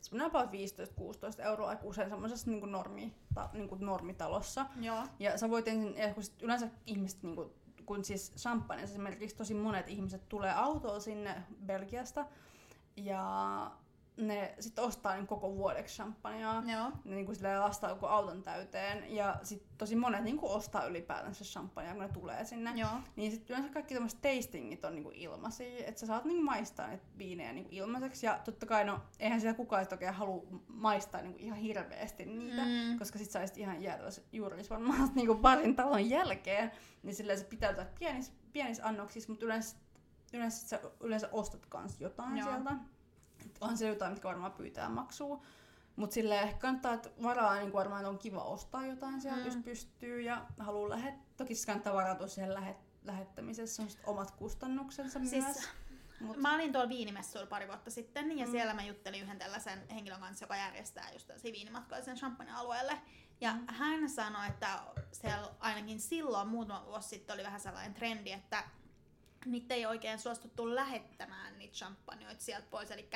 semmoinen 0.00 0.26
about 0.26 0.50
15-16 1.40 1.42
euroa 1.42 1.68
aika 1.68 1.82
usein 1.84 2.10
semmoisessa 2.10 2.50
niin 2.50 2.72
normi, 2.72 3.14
ta, 3.34 3.50
niin 3.52 3.68
normitalossa. 3.78 4.66
Joo. 4.80 5.04
Ja 5.18 5.38
sä 5.38 5.50
voit 5.50 5.68
ensin, 5.68 5.96
ja 5.96 6.14
kun 6.14 6.22
sit 6.22 6.42
yleensä 6.42 6.68
ihmiset, 6.86 7.22
niin 7.22 7.36
kuin, 7.36 7.50
kun 7.86 8.04
siis 8.04 8.32
champagne 8.36 8.82
esimerkiksi 8.82 9.36
tosi 9.36 9.54
monet 9.54 9.88
ihmiset 9.88 10.28
tulee 10.28 10.52
autolla 10.52 11.00
sinne 11.00 11.42
Belgiasta, 11.66 12.26
ja 12.96 13.70
ne 14.16 14.54
sitten 14.60 14.84
ostaa 14.84 15.14
niin 15.14 15.26
koko 15.26 15.54
vuodeksi 15.56 15.94
champagnea. 15.94 16.62
Joo. 16.72 16.90
Ne 17.04 17.14
niin 17.14 17.26
kuin 17.26 17.36
lastaa 17.60 17.90
joku 17.90 18.06
auton 18.06 18.42
täyteen. 18.42 19.14
Ja 19.16 19.36
sitten 19.42 19.68
tosi 19.78 19.96
monet 19.96 20.24
niin 20.24 20.38
kuin 20.38 20.52
ostaa 20.52 20.86
ylipäätänsä 20.86 21.44
champagnea, 21.44 21.92
kun 21.94 22.02
ne 22.02 22.08
tulee 22.08 22.44
sinne. 22.44 22.72
Joo. 22.76 22.90
Niin 23.16 23.32
sitten 23.32 23.54
yleensä 23.54 23.72
kaikki 23.74 23.94
tämmöiset 23.94 24.20
tastingit 24.22 24.84
on 24.84 24.94
niinku 24.94 25.10
ilmaisia, 25.14 25.86
että 25.86 26.00
sä 26.00 26.06
saat 26.06 26.24
niinku 26.24 26.42
maistaa 26.44 26.88
niitä 26.88 27.04
viinejä 27.18 27.52
niinku 27.52 27.70
ilmaiseksi. 27.72 28.26
Ja 28.26 28.40
totta 28.44 28.66
kai 28.66 28.84
no, 28.84 29.00
eihän 29.20 29.40
siellä 29.40 29.56
kukaan 29.56 29.84
sit 29.84 29.92
oikein 29.92 30.14
halua 30.14 30.42
maistaa 30.68 31.22
niinku 31.22 31.38
ihan 31.42 31.58
hirveästi 31.58 32.26
niitä, 32.26 32.62
Mm. 32.64 32.98
koska 32.98 33.18
sit 33.18 33.30
saisit 33.30 33.56
ihan 33.58 33.82
jäädä 33.82 34.04
juuri 34.32 34.62
varmaan 34.70 35.10
niinku 35.14 35.34
parin 35.34 35.76
talon 35.76 36.10
jälkeen. 36.10 36.70
Niin 37.02 37.14
silleen 37.14 37.38
se 37.38 37.44
pitää 37.44 37.70
olla 37.70 37.86
pienis, 37.98 38.32
pienis 38.52 38.80
annoksissa, 38.84 39.32
mutta 39.32 39.44
yleensä, 39.46 39.76
yleensä 40.32 40.68
sä 40.68 40.80
yleensä 41.00 41.28
ostat 41.32 41.66
kans 41.66 42.00
jotain 42.00 42.36
Joo. 42.38 42.48
sieltä. 42.48 42.70
Et 43.46 43.58
on 43.60 43.78
se 43.78 43.88
jotain, 43.88 44.12
mitkä 44.12 44.28
varmaan 44.28 44.52
pyytää 44.52 44.88
maksua. 44.88 45.42
Mutta 45.96 46.14
sille 46.14 46.40
ehkä 46.40 46.58
kannattaa, 46.58 46.94
että 46.94 47.10
varaa 47.22 47.54
niin 47.56 47.72
varmaan 47.72 48.00
että 48.00 48.08
on 48.10 48.18
kiva 48.18 48.44
ostaa 48.44 48.86
jotain 48.86 49.20
sieltä, 49.20 49.40
Mm. 49.40 49.46
jos 49.46 49.56
pystyy 49.56 50.20
ja 50.20 50.46
haluaa 50.58 50.88
lähettää. 50.90 51.26
Toki 51.36 51.54
se 51.54 51.66
kannattaa 51.66 51.94
varautua 51.94 52.26
siihen 52.28 52.54
lähet, 52.54 52.76
lähettämisessä, 53.04 53.82
on 53.82 53.90
sit 53.90 54.00
omat 54.06 54.30
kustannuksensa 54.30 55.18
Siis 55.24 55.44
myös. 55.44 55.68
Mut, 56.20 56.36
Mä 56.36 56.54
olin 56.54 56.72
tuolla 56.72 56.88
viinimessuilla 56.88 57.46
pari 57.46 57.66
vuotta 57.68 57.90
sitten 57.90 58.38
ja 58.38 58.46
Mm. 58.46 58.50
siellä 58.52 58.74
mä 58.74 58.82
juttelin 58.84 59.22
yhden 59.22 59.38
tällaisen 59.38 59.88
henkilön 59.88 60.20
kanssa, 60.20 60.44
joka 60.44 60.56
järjestää 60.56 61.10
just 61.12 61.26
tällaisia 61.26 61.52
viinimatkoja 61.52 62.02
sen 62.04 62.16
champagne-alueelle. 62.16 62.98
Ja 63.40 63.52
Mm. 63.52 63.64
hän 63.68 64.10
sanoi, 64.10 64.48
että 64.48 64.80
siellä 65.12 65.48
ainakin 65.60 66.00
silloin 66.00 66.48
muutama 66.48 66.86
vuosi 66.86 67.08
sitten 67.08 67.34
oli 67.34 67.44
vähän 67.44 67.60
sellainen 67.60 67.94
trendi, 67.94 68.32
että 68.32 68.64
niitä 69.44 69.74
ei 69.74 69.86
oikein 69.86 70.18
suostuttu 70.18 70.74
lähettämään 70.74 71.58
niitä 71.58 71.74
champagneoita 71.74 72.42
sieltä 72.42 72.66
pois. 72.70 72.90
Eli 72.90 73.10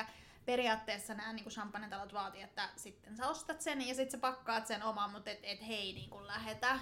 periaatteessa 0.46 1.14
nämä 1.14 1.32
niin 1.32 1.48
champagnetalot 1.48 2.12
vaatii, 2.12 2.42
että 2.42 2.68
sitten 2.76 3.16
sä 3.16 3.28
ostat 3.28 3.60
sen 3.60 3.88
ja 3.88 3.94
sitten 3.94 4.10
sä 4.10 4.18
pakkaat 4.18 4.66
sen 4.66 4.82
oman, 4.82 5.10
mutta 5.10 5.30
et, 5.30 5.40
et 5.42 5.66
hei 5.68 5.92
niin 5.92 6.10
kuin 6.10 6.26
lähetä. 6.26 6.78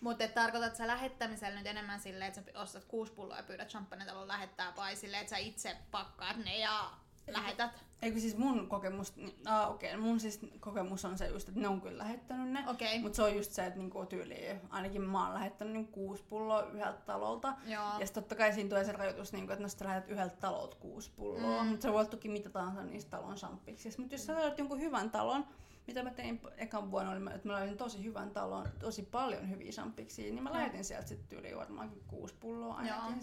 Mutta 0.00 0.28
tarkoitat 0.28 0.76
sä 0.76 0.86
lähettämisellä 0.86 1.58
nyt 1.58 1.66
enemmän 1.66 2.00
silleen, 2.00 2.28
että 2.28 2.52
sä 2.52 2.60
ostat 2.60 2.84
kuusi 2.84 3.12
pulloa 3.12 3.36
ja 3.36 3.42
pyydät 3.42 3.68
champagnetalon 3.68 4.28
lähettää 4.28 4.76
vai 4.76 4.96
silleen, 4.96 5.20
että 5.20 5.30
sä 5.30 5.36
itse 5.36 5.76
pakkaat 5.90 6.36
ne 6.36 6.58
ja 6.58 6.90
lähetät? 7.26 7.84
Eikö 8.02 8.20
siis 8.20 8.36
mun 8.36 8.68
kokemus, 8.68 9.16
niin, 9.16 9.34
ah, 9.46 9.70
okei, 9.70 9.94
okay, 9.94 10.02
mun 10.02 10.20
siis 10.20 10.40
kokemus 10.60 11.04
on 11.04 11.18
se 11.18 11.26
just, 11.26 11.48
että 11.48 11.60
ne 11.60 11.68
on 11.68 11.80
kyllä 11.80 11.98
lähettänyt 11.98 12.48
ne. 12.48 12.64
Okay. 12.68 13.00
Mutta 13.00 13.16
se 13.16 13.22
on 13.22 13.36
just 13.36 13.52
se, 13.52 13.66
että 13.66 13.78
niinku 13.78 14.06
tyyli, 14.06 14.60
ainakin 14.70 15.02
mä 15.02 15.24
oon 15.24 15.34
lähettänyt 15.34 15.72
niinku 15.72 15.92
kuusi 15.92 16.24
pulloa 16.28 16.62
yhdeltä 16.62 17.00
talolta. 17.06 17.54
Joo. 17.66 17.98
Ja 17.98 18.06
sitten 18.06 18.22
totta 18.22 18.34
kai 18.34 18.52
siinä 18.52 18.68
tulee 18.68 18.84
se 18.84 18.92
rajoitus, 18.92 19.32
niinku, 19.32 19.52
että 19.52 19.62
no 19.62 19.68
sä 19.68 19.84
lähetät 19.84 20.10
yhdeltä 20.10 20.36
talolta 20.36 20.76
kuusi 20.76 21.10
pulloa. 21.16 21.62
Mm. 21.62 21.68
Mutta 21.68 21.82
se 21.82 21.92
voi 21.92 22.06
toki 22.06 22.28
mitä 22.28 22.50
tahansa 22.50 22.82
niistä 22.82 23.10
talon 23.10 23.34
champpiksista. 23.36 24.02
Mutta 24.02 24.14
jos 24.14 24.26
sä 24.26 24.34
löydät 24.34 24.58
jonkun 24.58 24.80
hyvän 24.80 25.10
talon, 25.10 25.46
mitä 25.86 26.02
mä 26.02 26.10
tein 26.10 26.40
ekan 26.56 26.90
vuonna, 26.90 27.10
oli, 27.10 27.34
että 27.34 27.48
mä 27.48 27.54
löysin 27.54 27.76
tosi 27.76 28.04
hyvän 28.04 28.30
talon, 28.30 28.66
tosi 28.78 29.02
paljon 29.02 29.50
hyviä 29.50 29.72
champiksia, 29.72 30.32
niin 30.32 30.42
mä 30.42 30.52
lähetin 30.52 30.84
sieltä 30.84 31.08
sitten 31.08 31.38
yli 31.38 31.56
varmaankin 31.56 32.02
kuusi 32.06 32.34
pulloa 32.40 32.74
ainakin 32.74 33.20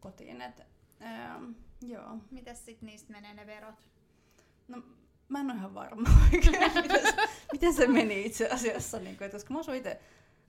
kotiin. 0.00 0.42
Et, 0.42 0.62
ähm, 1.02 1.52
joo. 1.82 2.18
Mites 2.30 2.64
sit 2.64 2.82
niistä 2.82 3.12
menee 3.12 3.34
ne 3.34 3.46
verot? 3.46 3.74
No, 4.68 4.82
mä 5.28 5.40
en 5.40 5.50
ole 5.50 5.58
ihan 5.58 5.74
varma 5.74 6.10
oikein, 6.32 6.82
miten, 6.82 7.06
se, 7.06 7.28
miten 7.52 7.74
se 7.74 7.86
meni 7.86 8.26
itse 8.26 8.48
asiassa. 8.48 8.98
Niin 8.98 9.16
kuin, 9.16 9.26
että 9.26 9.36
koska 9.36 9.54
mä 9.54 9.60
asuin 9.60 9.78
itse, 9.78 10.00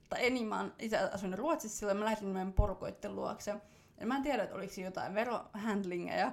tai 0.08 0.26
eni, 0.26 0.44
mä 0.44 0.68
itse 0.78 0.98
asuin 0.98 1.38
Ruotsissa 1.38 1.78
silloin, 1.78 1.98
mä 1.98 2.04
lähdin 2.04 2.28
meidän 2.28 2.52
porukoitten 2.52 3.16
luokse. 3.16 3.54
Ja 4.00 4.06
mä 4.06 4.16
en 4.16 4.22
tiedä, 4.22 4.42
että 4.42 4.56
oliko 4.56 4.80
jotain 4.80 5.14
verohandlingeja. 5.14 6.32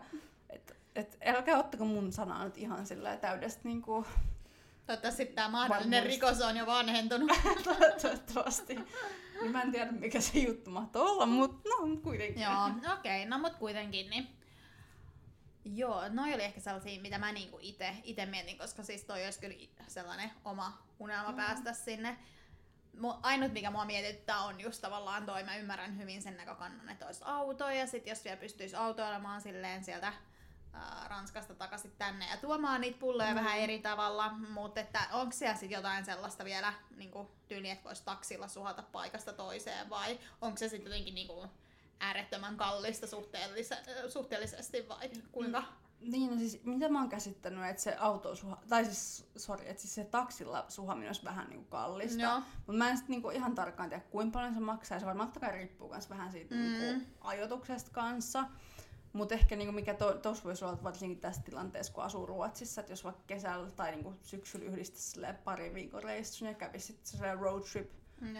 Että 0.49 0.73
et, 0.95 1.17
älkää 1.25 1.57
ottako 1.57 1.85
mun 1.85 2.11
sanaa 2.11 2.45
nyt 2.45 2.57
ihan 2.57 2.87
sillä 2.87 3.17
täydestä 3.17 3.61
niin 3.63 3.81
kuin, 3.81 4.05
Toivottavasti 4.85 5.25
tämä 5.25 5.49
mahdollinen 5.49 6.03
Varmuus. 6.03 6.21
rikos 6.21 6.41
on 6.41 6.57
jo 6.57 6.65
vanhentunut. 6.65 7.31
toivottavasti. 8.01 8.79
Niin 9.41 9.51
mä 9.51 9.61
en 9.61 9.71
tiedä, 9.71 9.91
mikä 9.91 10.21
se 10.21 10.39
juttu 10.39 10.69
mahtoi 10.69 11.09
olla, 11.09 11.25
mutta 11.25 11.69
no 11.69 11.85
mut 11.87 12.03
kuitenkin. 12.03 12.43
Joo, 12.43 12.65
okei, 12.93 13.23
okay, 13.23 13.25
no 13.25 13.39
mut 13.39 13.55
kuitenkin 13.55 14.09
niin. 14.09 14.27
Joo, 15.65 16.09
noi 16.09 16.33
oli 16.33 16.43
ehkä 16.43 16.59
sellaisia, 16.59 17.01
mitä 17.01 17.17
mä 17.17 17.31
niinku 17.31 17.57
ite, 17.61 17.95
ite 18.03 18.25
mietin, 18.25 18.57
koska 18.57 18.83
siis 18.83 19.03
toi 19.03 19.23
olisi 19.25 19.39
kyllä 19.39 19.55
sellainen 19.87 20.31
oma 20.45 20.77
unelma 20.99 21.31
Mm. 21.31 21.35
päästä 21.35 21.73
sinne. 21.73 22.17
Ainut 23.21 23.53
mikä 23.53 23.71
mua 23.71 23.85
mietittää 23.85 24.39
on 24.41 24.61
just 24.61 24.81
tavallaan 24.81 25.25
toi, 25.25 25.43
mä 25.43 25.55
ymmärrän 25.57 25.97
hyvin 25.97 26.21
sen 26.21 26.37
näkökannan, 26.37 26.89
että 26.89 27.05
olisi 27.05 27.21
auto 27.25 27.69
ja 27.69 27.87
sit 27.87 28.07
jos 28.07 28.23
vielä 28.23 28.37
pystyisi 28.37 28.75
autoilemaan 28.75 29.41
silleen 29.41 29.83
sieltä 29.83 30.13
Ranskasta 31.07 31.55
takaisin 31.55 31.91
tänne 31.97 32.29
ja 32.29 32.37
tuomaan 32.37 32.81
niitä 32.81 32.99
pulloja 32.99 33.29
Mm. 33.29 33.35
vähän 33.35 33.57
eri 33.57 33.79
tavalla, 33.79 34.29
mutta 34.33 34.79
että 34.79 34.99
onko 35.11 35.31
siellä 35.31 35.55
sitten 35.57 35.75
jotain 35.75 36.05
sellaista 36.05 36.45
vielä 36.45 36.73
niinku, 36.95 37.31
tyyli, 37.47 37.69
että 37.69 37.83
voisi 37.83 38.05
taksilla 38.05 38.47
suhata 38.47 38.83
paikasta 38.91 39.33
toiseen 39.33 39.89
vai 39.89 40.19
onko 40.41 40.57
se 40.57 40.69
sitten 40.69 40.91
jotenkin 40.91 41.15
niinku, 41.15 41.45
äärettömän 41.99 42.57
kallista 42.57 43.07
suhteellis- 43.07 44.09
suhteellisesti 44.11 44.89
vai 44.89 45.11
kuinka? 45.31 45.63
Niin, 45.99 46.31
no 46.31 46.37
siis 46.37 46.63
mitä 46.63 46.89
mä 46.89 46.99
oon 46.99 47.09
käsittänyt, 47.09 47.65
että 47.69 47.81
se 47.83 47.95
auto 47.99 48.35
suha, 48.35 48.57
tai 48.69 48.85
siis, 48.85 49.25
sorry, 49.37 49.65
että 49.67 49.81
siis 49.81 49.95
se 49.95 50.03
taksilla 50.03 50.65
suhaminen 50.67 51.09
olisi 51.09 51.23
vähän 51.23 51.49
niinku 51.49 51.65
kallista. 51.65 52.21
Joo. 52.21 52.39
Mutta 52.57 52.73
mä 52.73 52.89
en 52.89 52.97
sit 52.97 53.07
niinku 53.07 53.29
ihan 53.29 53.55
tarkkaan 53.55 53.89
tiedä, 53.89 54.03
kuinka 54.09 54.33
paljon 54.33 54.53
se 54.53 54.59
maksaa. 54.59 54.95
Ja 54.95 54.99
se 54.99 55.05
varmaan 55.05 55.31
kai 55.31 55.51
riippuu 55.51 55.89
kans 55.89 56.09
vähän 56.09 56.31
siitä 56.31 56.55
Mm. 56.55 56.61
mm. 56.61 56.67
niinku 56.79 57.05
ajoituksesta 57.21 57.91
kanssa. 57.91 58.43
Mutta 59.13 59.35
ehkä 59.35 59.55
niinku 59.55 59.71
mikä 59.71 59.93
to, 59.93 60.13
tos 60.13 60.45
voisi 60.45 60.65
olla 60.65 60.83
varsinkin 60.83 61.19
tässä 61.19 61.41
tilanteessa, 61.41 61.93
kun 61.93 62.03
asuu 62.03 62.25
Ruotsissa, 62.25 62.81
että 62.81 62.91
jos 62.93 63.03
vaikka 63.03 63.21
kesällä 63.27 63.71
tai 63.71 63.91
niinku 63.91 64.13
syksyllä 64.21 64.65
yhdistäisi 64.65 65.39
pari 65.43 65.73
viikon 65.73 66.03
reissun 66.03 66.47
ja 66.47 66.53
kävisi 66.53 66.99
sitten 67.03 67.39
road 67.39 67.61
trip 67.71 67.91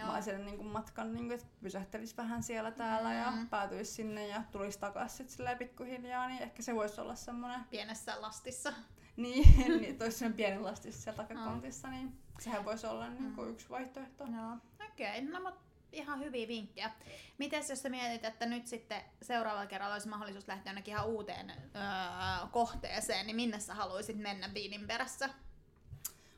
maisen 0.05 0.45
niinku 0.45 0.63
matkan, 0.63 1.13
niinku, 1.13 1.33
että 1.33 1.47
pysähtelisi 1.61 2.17
vähän 2.17 2.43
siellä 2.43 2.71
täällä 2.71 3.13
ja 3.13 3.31
Mm. 3.31 3.49
päätyisi 3.49 3.91
sinne 3.91 4.27
ja 4.27 4.43
tulisi 4.51 4.79
takaisin 4.79 5.17
sit 5.17 5.29
silleen 5.29 5.57
pikkuhiljaa, 5.57 6.27
niin 6.27 6.41
ehkä 6.41 6.61
se 6.61 6.75
voisi 6.75 7.01
olla 7.01 7.15
semmoinen 7.15 7.61
Pienessä 7.69 8.21
lastissa. 8.21 8.73
niin, 9.17 9.49
niin 9.67 9.83
että 9.83 10.03
olisi 10.05 10.17
sen 10.17 10.33
pieni 10.33 10.59
lastis 10.59 11.03
siellä 11.03 11.23
takakontissa, 11.23 11.87
niin 11.87 12.17
sehän 12.39 12.65
voisi 12.65 12.88
olla 12.88 13.10
niin 13.10 13.34
kuin 13.36 13.49
yksi 13.49 13.69
vaihtoehto. 13.69 14.23
Joo. 14.23 14.57
Okei, 14.91 15.19
okay, 15.19 15.31
no 15.31 15.39
mut 15.39 15.70
ihan 15.91 16.19
hyviä 16.19 16.47
vinkkejä. 16.47 16.91
Mites 17.38 17.69
jos 17.69 17.82
sä 17.82 17.89
mietit, 17.89 18.25
että 18.25 18.45
nyt 18.45 18.67
sitten 18.67 19.01
seuraavalla 19.21 19.67
kerralla 19.67 19.93
olisi 19.95 20.08
mahdollisuus 20.10 20.47
lähteä 20.47 20.71
jonnekin 20.71 20.91
ihan 20.93 21.08
uuteen 21.08 21.49
öö, 21.49 22.47
kohteeseen, 22.51 23.27
niin 23.27 23.36
minne 23.36 23.60
sä 23.60 23.73
haluaisit 23.73 24.17
mennä 24.17 24.54
viinin 24.54 24.88
perässä? 24.88 25.30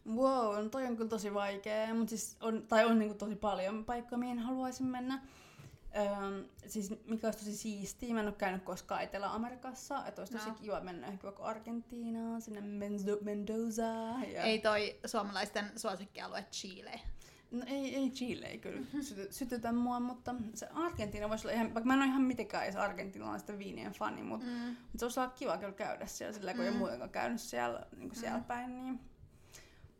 Wow, 0.07 0.63
no 0.63 0.69
toi 0.69 0.85
on 0.85 0.97
kyllä 0.97 1.09
tosi 1.09 1.33
vaikea, 1.33 1.93
mutta 1.93 2.09
siis 2.09 2.37
on, 2.41 2.67
tai 2.67 2.85
on 2.85 2.99
niinku 2.99 3.15
tosi 3.15 3.35
paljon 3.35 3.85
paikkoja, 3.85 4.19
mihin 4.19 4.39
haluaisin 4.39 4.85
mennä. 4.85 5.21
Öm, 5.97 6.45
siis 6.67 6.93
mikä 7.05 7.27
olisi 7.27 7.39
tosi 7.39 7.57
siistiä, 7.57 8.13
mä 8.13 8.19
en 8.19 8.25
ole 8.27 8.35
käynyt 8.35 8.63
koskaan 8.63 9.03
Etelä-Amerikassa, 9.03 10.05
että 10.07 10.21
olisi 10.21 10.33
tosi 10.33 10.49
No. 10.49 10.55
kiva 10.55 10.79
mennä 10.79 11.07
ehkä 11.07 11.23
vaikka 11.23 11.43
Argentiinaan, 11.43 12.41
sinne 12.41 12.59
Menzo- 12.59 13.23
Mendoza. 13.23 13.83
Ja... 14.33 14.43
Ei 14.43 14.59
toi 14.59 14.99
suomalaisten 15.05 15.71
suosikkialue 15.75 16.45
Chile. 16.51 16.99
No 17.53 17.63
ei, 17.67 17.95
ei 17.95 18.09
Chile 18.09 18.45
ei 18.45 18.57
kyllä 18.57 18.81
syty, 19.01 19.27
sytytä 19.31 19.71
mua, 19.71 19.99
mutta 19.99 20.35
se 20.53 20.67
Argentiina 20.73 21.29
voisi 21.29 21.47
olla 21.47 21.55
ihan, 21.55 21.73
vaikka 21.73 21.87
mä 21.87 21.93
en 21.93 21.99
ole 21.99 22.07
ihan 22.07 22.21
mitenkään 22.21 22.63
edes 22.63 22.75
argentinalaisten 22.75 23.59
viinien 23.59 23.91
fani, 23.93 24.23
mutta 24.23 24.45
Mm. 24.47 24.67
Mutta 24.67 24.97
se 24.97 25.05
olisi 25.05 25.19
olla 25.19 25.29
kiva 25.29 25.57
kyllä 25.57 25.71
käydä 25.73 26.05
siellä, 26.05 26.33
sillä 26.33 26.51
kun 26.53 26.59
mm. 26.61 26.65
ei 26.65 26.71
Mm. 26.71 26.77
muutenkaan 26.77 27.09
käynyt 27.09 27.41
siellä, 27.41 27.85
niin 27.97 28.09
kuin 28.09 28.19
siellä 28.19 28.37
Mm. 28.37 28.43
päin. 28.45 28.75
Niin. 28.83 28.99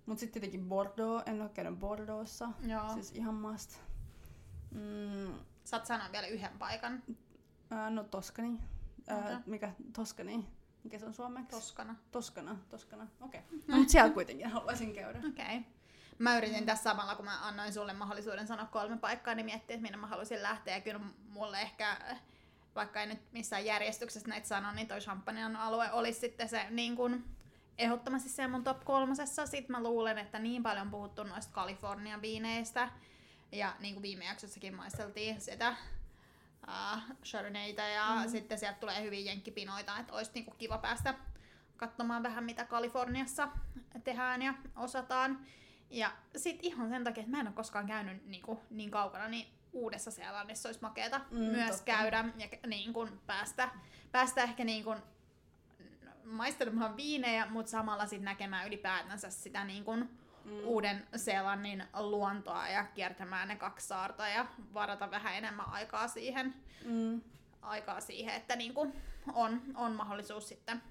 Mutta 0.05 0.19
sitten 0.19 0.41
tietenkin 0.41 0.69
Bordeaux, 0.69 1.23
en 1.25 1.41
ole 1.41 1.49
käynyt 1.49 1.79
Bordeauxssa, 1.79 2.49
Joo. 2.67 2.93
siis 2.93 3.11
ihan 3.11 3.35
must. 3.35 3.79
Mm, 4.71 5.33
Saat 5.63 5.85
sanoa 5.85 6.11
vielä 6.11 6.27
yhden 6.27 6.51
paikan. 6.59 7.03
ää, 7.71 7.89
no 7.89 8.03
Toskani. 8.03 8.59
Ää, 9.07 9.17
Okei. 9.19 9.35
mikä 9.45 9.73
Toskani? 9.93 10.45
Mikä 10.83 10.99
se 10.99 11.05
on 11.05 11.13
suomeksi? 11.13 11.49
Toskana. 11.51 11.95
Toskana, 12.11 12.57
Toskana, 12.69 13.07
okei. 13.21 13.41
Okay. 13.47 13.59
No, 13.67 13.75
mutta 13.77 13.91
siellä 13.91 14.13
kuitenkin 14.13 14.49
haluaisin 14.49 14.93
käydä. 14.93 15.19
Okei. 15.19 15.29
Okay. 15.57 15.61
Mä 16.19 16.37
yritin 16.37 16.65
tässä 16.65 16.83
samalla, 16.83 17.15
kun 17.15 17.25
mä 17.25 17.47
annoin 17.47 17.73
sulle 17.73 17.93
mahdollisuuden 17.93 18.47
sanoa 18.47 18.65
kolme 18.65 18.97
paikkaa, 18.97 19.35
niin 19.35 19.45
miettiä, 19.45 19.73
että 19.73 19.81
minne 19.81 19.97
mä 19.97 20.07
haluaisin 20.07 20.43
lähteä. 20.43 20.75
Ja 20.75 20.81
kyllä 20.81 20.99
mulle 21.29 21.61
ehkä, 21.61 21.97
vaikka 22.75 23.01
ei 23.01 23.07
nyt 23.07 23.31
missään 23.31 23.65
järjestyksessä 23.65 24.29
näitä 24.29 24.47
sano, 24.47 24.71
niin 24.71 24.87
toi 24.87 24.99
Champagnen 24.99 25.55
alue 25.55 25.91
olisi 25.91 26.19
sitten 26.19 26.49
se 26.49 26.65
niin 26.69 26.95
kuin, 26.95 27.23
ehdottomasti 27.77 28.29
se 28.29 28.47
mun 28.47 28.63
top 28.63 28.83
kolmosessa. 28.85 29.45
Sitten 29.45 29.71
mä 29.71 29.83
luulen, 29.83 30.17
että 30.17 30.39
niin 30.39 30.63
paljon 30.63 30.91
puhuttu 30.91 31.23
noista 31.23 31.53
Kalifornian 31.53 32.21
viineistä. 32.21 32.89
Ja 33.51 33.75
niin 33.79 33.93
kuin 33.93 34.03
viime 34.03 34.25
jaksossakin 34.25 34.75
maisteltiin 34.75 35.41
sitä 35.41 35.75
uh, 36.67 37.01
Chardonnayta 37.23 37.81
ja 37.81 38.05
Mhm. 38.05 38.15
mm-hmm. 38.15 38.29
sitten 38.31 38.59
sieltä 38.59 38.79
tulee 38.79 39.03
hyvin 39.03 39.25
jenkkipinoita, 39.25 39.97
että 39.99 40.13
olisi 40.13 40.31
niin 40.33 40.45
kuin 40.45 40.57
kiva 40.57 40.77
päästä 40.77 41.13
katsomaan 41.77 42.23
vähän 42.23 42.43
mitä 42.43 42.65
Kaliforniassa 42.65 43.47
tehdään 44.03 44.41
ja 44.41 44.53
osataan. 44.75 45.45
Ja 45.93 46.11
sit 46.35 46.59
ihan 46.61 46.89
sen 46.89 47.03
takia, 47.03 47.21
että 47.21 47.31
mä 47.31 47.39
en 47.41 47.47
ole 47.47 47.55
koskaan 47.55 47.87
käynyt 47.87 48.25
niin, 48.25 48.41
kuin, 48.41 48.59
niin 48.69 48.91
kaukana, 48.91 49.27
niin 49.27 49.47
Uudessa 49.73 50.11
Seelannissa 50.11 50.69
olisi 50.69 50.81
makeeta 50.81 51.21
Mm, 51.31 51.37
myös 51.37 51.69
totta. 51.69 51.83
käydä 51.85 52.25
ja 52.39 52.47
niin 52.67 52.93
kuin 52.93 53.19
päästä, 53.27 53.69
päästä 54.11 54.43
ehkä 54.43 54.63
niin 54.63 54.83
kuin 54.83 54.99
maistelemaan 56.25 56.97
viinejä, 56.97 57.45
mutta 57.49 57.69
samalla 57.69 58.05
sitten 58.05 58.25
näkemään 58.25 58.67
ylipäätänsä 58.67 59.29
sitä 59.29 59.63
niin 59.63 59.83
kuin 59.85 60.09
Mm. 60.45 60.63
Uuden 60.63 61.07
Seelannin 61.15 61.83
luontoa 61.99 62.67
ja 62.67 62.83
kiertämään 62.83 63.47
ne 63.47 63.55
kaksi 63.55 63.87
saarta 63.87 64.27
ja 64.27 64.45
varata 64.73 65.11
vähän 65.11 65.35
enemmän 65.35 65.69
aikaa 65.69 66.07
siihen, 66.07 66.55
Mm. 66.85 67.21
aikaa 67.61 68.01
siihen 68.01 68.35
että 68.35 68.55
niin 68.55 68.73
kuin 68.73 68.93
on, 69.33 69.61
on 69.75 69.91
mahdollisuus 69.91 70.47
sitten 70.47 70.81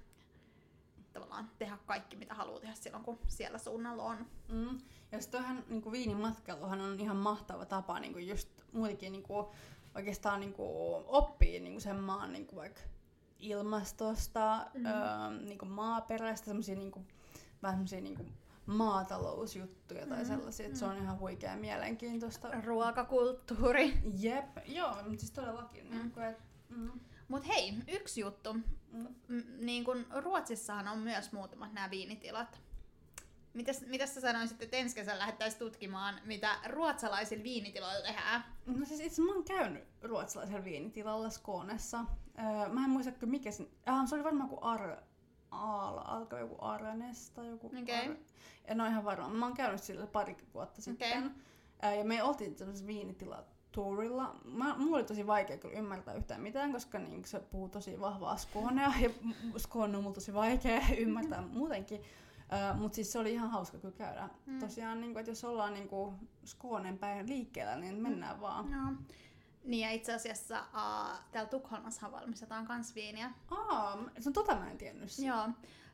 tavallaan 1.13 1.51
tehdä 1.59 1.79
kaikki, 1.87 2.17
mitä 2.17 2.35
haluaa 2.35 2.61
tehdä 2.61 2.75
silloin, 2.75 3.05
kun 3.05 3.19
siellä 3.29 3.59
suunnalla 3.59 4.03
on. 4.03 4.27
Mm. 4.53 4.79
Ja 5.13 5.21
sitten 5.21 5.41
toihan 5.41 5.65
niinku 5.69 5.93
viinimatkailuhan 5.93 6.81
on 6.81 7.01
ihan 7.01 7.17
mahtava 7.17 7.65
tapa 7.67 8.01
niinku 8.01 8.19
just 8.19 8.49
muutenkin 8.73 9.13
niinku, 9.13 9.53
oikeastaan 9.95 10.41
niinku 10.41 10.65
oppii 11.07 11.61
niinku 11.61 11.81
sen 11.81 11.97
maan 11.97 12.33
niinku 12.33 12.57
vaikka 12.57 12.81
ilmastosta, 13.39 14.67
Mm. 14.75 14.81
mm. 14.81 14.87
öö, 14.87 15.41
niinku 15.45 15.65
maaperästä, 15.65 16.45
semmosia 16.45 16.75
niinku, 16.77 17.05
vähän 17.63 17.77
semmosia 17.77 18.01
niinku 18.01 18.25
maatalousjuttuja 18.67 20.07
tai 20.07 20.19
Mm. 20.19 20.27
sellaisia, 20.27 20.67
että 20.67 20.79
se 20.79 20.85
on 20.85 20.97
ihan 20.97 21.19
huikea 21.19 21.57
mielenkiintoista. 21.57 22.49
Ruokakulttuuri. 22.65 23.99
Jep, 24.19 24.57
joo, 24.67 24.95
mutta 24.95 25.21
siis 25.21 25.31
todellakin. 25.33 25.85
Mm. 25.85 25.93
Mm. 25.95 25.99
Niinku, 25.99 26.21
et, 26.21 26.39
mm, 26.69 26.91
Mut 27.33 27.47
hei, 27.49 27.75
yksi 27.89 28.21
juttu. 28.21 28.53
mm. 28.55 29.07
M- 29.29 29.43
niin 29.59 29.85
kun 29.85 30.07
Ruotsissahan 30.11 30.89
on 30.89 30.99
myös 30.99 31.33
muutamat 31.33 31.73
nämä 31.73 31.91
viinitilat. 31.91 32.61
Mitäs, 33.55 33.81
mitäs 33.87 34.15
sä 34.15 34.21
sanoisit, 34.21 34.63
että 34.63 34.77
ensi 34.77 34.95
kesänä 34.95 35.19
lähdettäisiin 35.19 35.59
tutkimaan, 35.59 36.21
mitä 36.25 36.59
ruotsalaisilla 36.69 37.43
viinitiloilla 37.43 38.07
tehdään? 38.07 38.45
No 38.67 38.87
siis 38.87 39.01
itse 39.01 39.23
mä 39.23 39.33
oon 39.33 39.45
käynyt 39.45 39.85
ruotsalaisella 40.03 40.65
viinitilalla 40.65 41.31
Skånessa. 41.31 42.05
Öö, 42.39 42.69
mä 42.69 42.85
en 42.85 42.91
muista 42.91 43.27
mikä 43.27 43.51
sen... 43.51 43.69
Äh, 43.89 44.07
se 44.07 44.15
oli 44.15 44.25
varmaan 44.25 44.51
joku 44.51 44.65
Ar... 44.67 44.97
Aala, 45.51 46.01
alkoi 46.01 46.41
joku 46.41 46.57
Arnes 46.59 47.31
tai 47.31 47.49
joku... 47.49 47.67
Okei. 47.83 48.09
Ar... 48.09 48.17
En 48.65 48.81
ole 48.81 48.89
ihan 48.89 49.05
varma. 49.05 49.29
Mä 49.29 49.47
oon 49.47 49.55
käynyt 49.55 49.83
sillä 49.83 50.07
pari 50.07 50.37
vuotta 50.55 50.83
sitten. 50.83 51.35
Öö, 51.85 51.95
ja 51.95 52.05
me 52.05 52.23
oltiin 52.23 52.59
sellaisessa 52.59 52.87
viinitila 52.87 53.45
tourilla. 53.73 54.37
Mä, 54.45 54.75
mulla 54.79 54.97
oli 54.97 55.05
tosi 55.05 55.27
vaikea 55.27 55.59
kyllä 55.59 55.79
ymmärtää 55.79 56.15
yhtään 56.15 56.41
mitään, 56.41 56.73
koska 56.73 56.99
niin, 56.99 57.25
se 57.25 57.41
puhuu 57.41 57.69
tosi 57.69 58.01
vahvaa 58.01 58.37
skoonea 58.37 58.93
ja 59.01 59.11
skoon 59.59 59.95
on 59.95 60.03
mulla 60.03 60.15
tosi 60.15 60.35
vaikea 60.35 60.81
ymmärtää 60.99 61.43
muutenkin. 61.43 62.01
Uh, 62.01 62.79
Mutta 62.81 62.97
siis 62.97 63.13
se 63.13 63.19
oli 63.19 63.33
ihan 63.33 63.51
hauska 63.51 63.79
kyllä 63.79 63.95
käydä. 63.95 64.29
Mm. 64.47 64.59
Tosiaan, 64.59 65.01
niin 65.01 65.19
että 65.19 65.31
jos 65.31 65.45
ollaan 65.45 65.75
niin 65.75 65.89
Skånen 66.45 66.99
päin 66.99 67.29
liikkeellä, 67.29 67.77
niin 67.77 67.95
mennään 67.95 68.37
mm. 68.37 68.41
vaan. 68.41 68.73
Joo. 68.73 68.93
Niin 69.65 69.81
ja 69.81 69.91
itse 69.91 70.15
asiassa 70.15 70.61
uh, 70.61 71.19
täällä 71.33 71.51
Tukholmassa 71.51 72.13
valmistetaan 72.13 72.67
kans 72.67 72.95
viiniä. 72.95 73.31
Aa, 73.51 73.99
se 74.19 74.29
on 74.29 74.33
tota 74.33 74.55
mä 74.55 74.71
en 74.71 74.79
tiennyt. 74.79 75.19
Joo. 75.19 75.49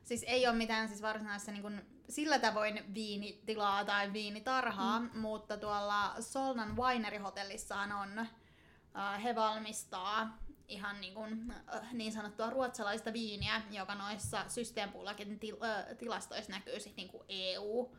Siis 0.05 0.25
ei 0.27 0.47
ole 0.47 0.57
mitään 0.57 0.89
siis 0.89 1.03
varsinaista 1.03 1.53
niin 1.53 1.63
kuin, 1.63 1.83
sillä 2.09 2.39
tavoin 2.39 2.95
viinitilaa 2.95 3.85
tai 3.85 4.13
viinitarhaa, 4.13 5.01
mm. 5.01 5.11
mutta 5.19 5.57
tuolla 5.57 6.15
Solnan 6.21 6.77
Winery-hotellissaan 6.77 7.93
on, 7.93 8.21
uh, 8.21 9.23
he 9.23 9.35
valmistaa 9.35 10.39
ihan 10.69 11.01
niin, 11.01 11.15
kuin, 11.15 11.55
uh, 11.75 11.93
niin 11.93 12.13
sanottua 12.13 12.51
ruotsalaista 12.51 13.13
viiniä, 13.13 13.63
joka 13.71 13.95
noissa 13.95 14.45
systeempullakin 14.49 15.39
til, 15.39 15.55
uh, 15.55 15.97
tilastoissa 15.99 16.53
näkyy 16.53 16.81
sit 16.81 16.97
niin 16.97 17.09
kuin 17.09 17.25
EU 17.29 17.93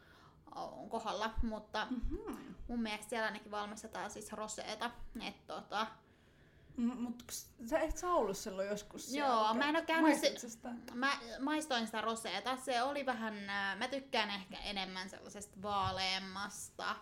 kohdalla, 0.89 1.33
mutta 1.43 1.87
mm-hmm. 1.89 2.55
mun 2.67 2.81
mielestä 2.81 3.09
siellä 3.09 3.25
ainakin 3.25 3.51
valmistetaan 3.51 4.11
siis 4.11 4.33
roseeta, 4.33 4.91
että 5.27 5.53
tota, 5.53 5.87
mutta 6.79 7.25
sä 7.69 7.79
et 7.79 7.97
sä 7.97 8.11
ollut 8.11 8.37
silloin 8.37 8.67
joskus 8.67 9.13
Joo, 9.13 9.53
mä 9.53 9.69
en 9.69 9.75
oo 9.75 9.81
käynyt 9.81 10.19
se, 10.19 10.59
Mä 10.93 11.19
maistoin 11.39 11.85
sitä 11.85 12.01
roseeta. 12.01 12.55
Se 12.57 12.83
oli 12.83 13.05
vähän, 13.05 13.33
mä 13.77 13.87
tykkään 13.87 14.29
ehkä 14.29 14.57
enemmän 14.57 15.09
sellaisesta 15.09 15.61
vaaleemmasta, 15.61 16.95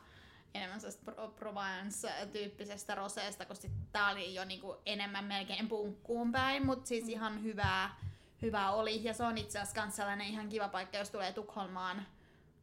enemmän 0.53 0.81
sellaista 0.81 1.11
Provence-tyyppisestä 1.27 2.95
roseesta, 2.95 3.45
koska 3.45 3.61
sit 3.61 3.91
tää 3.91 4.09
oli 4.09 4.35
jo 4.35 4.45
niinku 4.45 4.75
enemmän 4.85 5.25
melkein 5.25 5.67
punkkuun 5.67 6.31
päin, 6.31 6.65
mutta 6.65 6.87
siis 6.87 7.03
mm. 7.03 7.09
ihan 7.09 7.43
hyvää, 7.43 7.95
hyvää 8.41 8.71
oli. 8.71 9.03
Ja 9.03 9.13
se 9.13 9.23
on 9.23 9.37
itse 9.37 9.59
asiassa 9.59 9.89
sellainen 9.89 10.27
ihan 10.27 10.49
kiva 10.49 10.67
paikka, 10.67 10.97
jos 10.97 11.09
tulee 11.09 11.33
Tukholmaan 11.33 12.07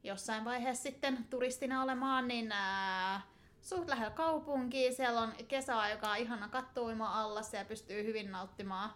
jossain 0.03 0.45
vaiheessa 0.45 0.83
sitten 0.83 1.27
turistina 1.31 1.83
olemaan, 1.83 2.29
niin 2.29 2.53
ää, 2.53 3.21
suht 3.65 3.89
lähellä 3.89 4.11
kaupunkiin, 4.11 4.95
siellä 4.95 5.21
on 5.21 5.33
kesäaikaa 5.49 6.17
ihana 6.17 6.49
kattuima 6.49 7.23
alla, 7.23 7.41
ja 7.53 7.65
pystyy 7.65 8.05
hyvin 8.05 8.33
nauttimaan, 8.33 8.91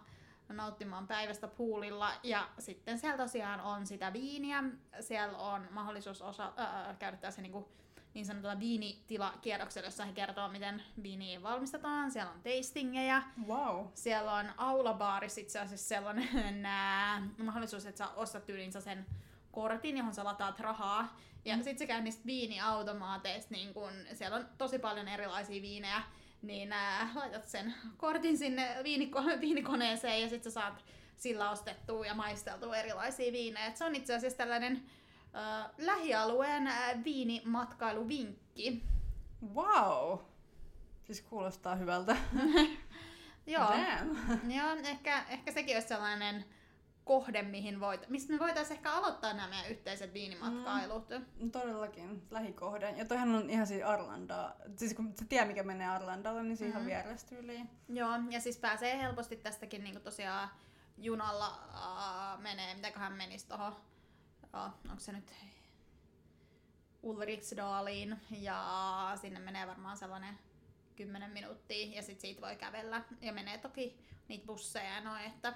nauttimaan 0.49 1.07
päivästä 1.07 1.47
puulilla. 1.47 2.11
Ja 2.23 2.49
sitten 2.59 2.99
siellä 2.99 3.17
tosiaan 3.17 3.61
on 3.61 3.87
sitä 3.87 4.13
viiniä, 4.13 4.63
siellä 4.99 5.37
on 5.37 5.67
mahdollisuus 5.71 6.21
osa, 6.21 6.53
ää, 6.57 6.95
käydä 6.99 7.17
tässä 7.17 7.41
niinku 7.41 7.71
niin 8.13 8.25
sanotulla 8.25 8.59
viinitilakierroksella, 8.59 9.87
jossa 9.87 10.05
he 10.05 10.13
kertoo, 10.13 10.47
miten 10.47 10.83
viiniä 11.03 11.43
valmistetaan. 11.43 12.11
Siellä 12.11 12.31
on 12.31 12.41
tastingeja. 12.41 13.21
Wow. 13.47 13.85
Siellä 13.93 14.33
on 14.33 14.45
aulabaaris 14.57 15.37
itse 15.37 15.59
asiassa 15.59 15.87
sellainen 15.87 16.65
ää, 16.65 17.27
mahdollisuus, 17.37 17.85
että 17.85 17.97
sä 17.97 18.09
ostat 18.09 18.45
tyylinsä 18.45 18.81
sen 18.81 19.05
kortin, 19.51 19.97
johon 19.97 20.13
sä 20.13 20.23
lataat 20.23 20.59
rahaa. 20.59 21.17
Ja 21.45 21.57
mm. 21.57 21.63
sit 21.63 21.77
sä 21.77 21.85
käy 21.85 22.01
niistä 22.01 22.25
viiniautomaateista, 22.25 23.53
niin 23.53 23.73
kun, 23.73 23.91
siellä 24.13 24.37
on 24.37 24.45
tosi 24.57 24.79
paljon 24.79 25.07
erilaisia 25.07 25.61
viinejä, 25.61 26.01
niin 26.41 26.73
ää, 26.73 27.09
laitat 27.15 27.47
sen 27.47 27.73
kortin 27.97 28.37
sinne 28.37 28.75
viiniko- 28.83 29.39
viinikoneeseen 29.41 30.21
ja 30.21 30.29
sit 30.29 30.43
sä 30.43 30.51
saat 30.51 30.85
sillä 31.17 31.49
ostettua 31.49 32.05
ja 32.05 32.13
maisteltua 32.13 32.77
erilaisia 32.77 33.31
viinejä. 33.31 33.65
Et 33.65 33.77
se 33.77 33.85
on 33.85 33.95
itse 33.95 34.15
asiassa 34.15 34.37
tällainen 34.37 34.83
äh, 35.35 35.71
lähialueen 35.77 36.67
äh, 36.67 37.03
viinimatkailuvinkki. 37.03 38.83
Wow! 39.53 40.19
Siis 41.03 41.21
kuulostaa 41.21 41.75
hyvältä. 41.75 42.15
Joo. 43.47 43.69
Joo, 44.47 44.75
ehkä, 44.83 45.23
ehkä 45.29 45.51
sekin 45.51 45.75
olisi 45.75 45.87
sellainen 45.87 46.45
kohde, 47.09 47.41
mihin 47.41 47.79
voit, 47.79 48.09
mistä 48.09 48.33
me 48.33 48.39
voitaisiin 48.39 48.77
ehkä 48.77 48.91
aloittaa 48.91 49.33
nämä 49.33 49.47
meidän 49.47 49.71
yhteiset 49.71 50.13
viinimatkailut. 50.13 51.09
Mm, 51.39 51.51
todellakin, 51.51 52.27
lähikohde. 52.31 52.91
Ja 52.97 53.05
toihan 53.05 53.35
on 53.35 53.49
ihan 53.49 53.67
siis 53.67 53.83
Arlandaa. 53.83 54.55
Siis 54.77 54.93
kun 54.93 55.13
se 55.15 55.25
tie, 55.25 55.45
mikä 55.45 55.63
menee 55.63 55.87
Arlandalle, 55.87 56.43
niin 56.43 56.57
siihen 56.57 56.81
mm. 56.81 56.85
vierestä 56.85 57.35
Joo, 57.87 58.09
ja 58.29 58.39
siis 58.39 58.57
pääsee 58.57 58.97
helposti 58.97 59.35
tästäkin 59.35 59.83
niin 59.83 60.01
tosiaan 60.01 60.49
junalla 60.97 61.47
uh, 61.47 62.41
menee, 62.41 62.75
mitäköhän 62.75 63.13
menisi 63.13 63.47
tuohon, 63.47 63.71
uh, 64.43 64.89
onko 64.89 64.99
se 64.99 65.11
nyt 65.11 65.33
Ulriksdaliin, 67.03 68.17
ja 68.31 69.11
sinne 69.21 69.39
menee 69.39 69.67
varmaan 69.67 69.97
sellainen 69.97 70.39
10 70.95 71.31
minuuttia, 71.31 71.95
ja 71.95 72.01
sitten 72.01 72.21
siitä 72.21 72.41
voi 72.41 72.55
kävellä, 72.55 73.03
ja 73.21 73.33
menee 73.33 73.57
toki 73.57 73.99
niitä 74.27 74.45
busseja 74.45 74.95
ja 74.95 75.01
noin, 75.01 75.25
että 75.25 75.53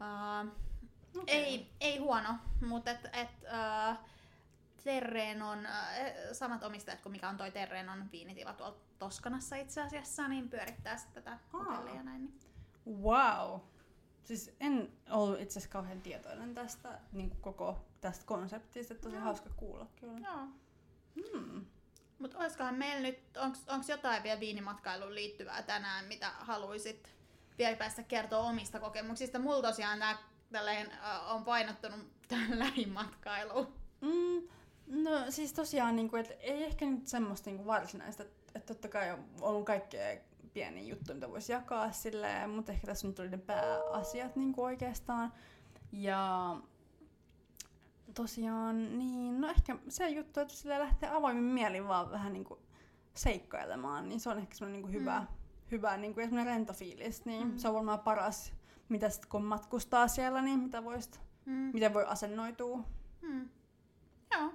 uh, 0.00 0.69
Okay. 1.16 1.34
Ei, 1.34 1.72
ei 1.80 1.98
huono, 1.98 2.34
mutta 2.66 2.90
et, 2.90 3.08
et, 3.12 3.28
uh, 3.30 3.96
Terreen 4.84 5.42
on 5.42 5.58
uh, 5.58 6.32
samat 6.32 6.62
omistajat 6.62 7.00
kuin 7.00 7.12
mikä 7.12 7.28
on 7.28 7.36
toi 7.36 7.50
Terreen 7.50 7.88
on 7.88 8.10
viinitila 8.12 8.52
tuolla 8.52 8.76
Toskanassa 8.98 9.56
itse 9.56 9.82
asiassa, 9.82 10.28
niin 10.28 10.48
pyörittää 10.48 10.96
sitten 10.96 11.22
tätä 11.22 11.38
hotellia 11.52 12.02
näin. 12.02 12.24
Niin. 12.24 12.40
Wow! 13.02 13.60
Siis 14.24 14.56
en 14.60 14.92
ollut 15.10 15.40
itse 15.40 15.58
asiassa 15.58 15.72
kauhean 15.72 16.00
tietoinen 16.02 16.54
tästä 16.54 17.00
niin 17.12 17.30
koko 17.40 17.78
tästä 18.00 18.24
konseptista, 18.26 18.94
tosi 18.94 19.16
no. 19.16 19.22
hauska 19.22 19.50
kuulla 19.56 19.86
kyllä. 20.00 20.18
Joo. 20.18 20.46
Hmm. 21.14 21.66
Mutta 22.18 22.38
olisikohan 22.38 22.74
meillä 22.74 23.02
nyt, 23.02 23.36
onko 23.36 23.84
jotain 23.88 24.22
vielä 24.22 24.40
viinimatkailuun 24.40 25.14
liittyvää 25.14 25.62
tänään, 25.62 26.04
mitä 26.04 26.30
haluaisit 26.30 27.14
vielä 27.58 27.76
päästä 27.76 28.02
kertoa 28.02 28.48
omista 28.48 28.80
kokemuksista? 28.80 29.38
Mulla 29.38 29.62
tosiaan 29.62 29.98
tämä 29.98 30.18
tälleen, 30.52 30.92
on 31.26 31.44
painottunut 31.44 32.00
tähän 32.28 32.58
lähimatkailuun? 32.58 33.74
Mm, 34.00 34.48
no 34.86 35.10
siis 35.30 35.52
tosiaan, 35.52 35.96
niin 35.96 36.10
kuin, 36.10 36.20
että 36.20 36.34
ei 36.34 36.64
ehkä 36.64 36.86
nyt 36.86 37.06
semmoista 37.06 37.50
niin 37.50 37.56
kuin 37.56 37.66
varsinaista, 37.66 38.22
että, 38.22 38.52
että 38.54 38.74
totta 38.74 38.88
kai 38.88 39.10
on 39.10 39.24
ollut 39.40 39.66
kaikkea 39.66 40.16
pieniä 40.52 40.82
juttuja, 40.82 41.14
mitä 41.14 41.30
voisi 41.30 41.52
jakaa 41.52 41.92
silleen, 41.92 42.50
mutta 42.50 42.72
ehkä 42.72 42.86
tässä 42.86 43.06
nyt 43.06 43.16
tuli 43.16 43.28
ne 43.28 43.38
pääasiat 43.38 44.36
niin 44.36 44.52
kuin 44.52 44.64
oikeastaan. 44.64 45.32
Ja 45.92 46.56
tosiaan, 48.14 48.98
niin 48.98 49.40
no 49.40 49.48
ehkä 49.48 49.76
se 49.88 50.08
juttu, 50.08 50.40
että 50.40 50.54
sille 50.54 50.78
lähtee 50.78 51.10
avoimin 51.10 51.44
mielin 51.44 51.88
vaan 51.88 52.10
vähän 52.10 52.32
niin 52.32 52.44
kuin 52.44 52.60
seikkailemaan, 53.14 54.08
niin 54.08 54.20
se 54.20 54.30
on 54.30 54.38
ehkä 54.38 54.54
semmoinen 54.54 54.82
niin 54.82 54.92
kuin 54.92 55.00
hyvä, 55.00 55.20
mm. 55.20 55.26
hyvä 55.70 55.96
niin 55.96 56.14
kuin, 56.14 56.36
ja 56.36 56.44
rento 56.44 56.72
fiilis, 56.72 57.24
niin 57.24 57.48
mm. 57.48 57.56
se 57.58 57.68
on 57.68 57.74
varmaan 57.74 58.00
paras 58.00 58.52
mitä 58.90 59.10
sit 59.10 59.26
kun 59.26 59.44
matkustaa 59.44 60.08
siellä, 60.08 60.42
niin 60.42 60.60
mitä 60.60 60.84
voisit, 60.84 61.20
mm. 61.44 61.70
miten 61.72 61.94
voi 61.94 62.04
asennoitua. 62.06 62.84
Mm. 63.22 63.48
Joo. 64.34 64.52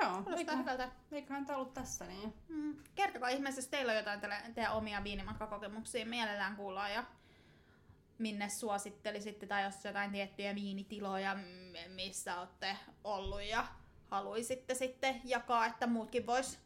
Joo, 0.00 0.36
eiköhän, 0.36 0.92
eiköhän 1.12 1.46
tämä 1.46 1.56
ollut 1.56 1.74
tässä 1.74 2.06
niin. 2.06 2.34
Mm. 2.48 2.76
Kertokaa 2.94 3.28
ihmeessä, 3.28 3.58
jos 3.58 3.68
teillä 3.68 3.92
on 3.92 3.96
jotain 3.98 4.20
teidän 4.54 4.72
omia 4.72 5.04
viinimatkakokemuksia, 5.04 6.06
mielellään 6.06 6.56
kuullaan 6.56 6.92
ja 6.92 7.04
minne 8.18 8.48
suosittelisitte 8.48 9.46
tai 9.46 9.64
jos 9.64 9.84
jotain 9.84 10.12
tiettyjä 10.12 10.54
viinitiloja, 10.54 11.36
missä 11.94 12.40
olette 12.40 12.76
ollut 13.04 13.42
ja 13.42 13.66
haluaisitte 14.10 14.74
sitten 14.74 15.20
jakaa, 15.24 15.66
että 15.66 15.86
muutkin 15.86 16.26
vois 16.26 16.58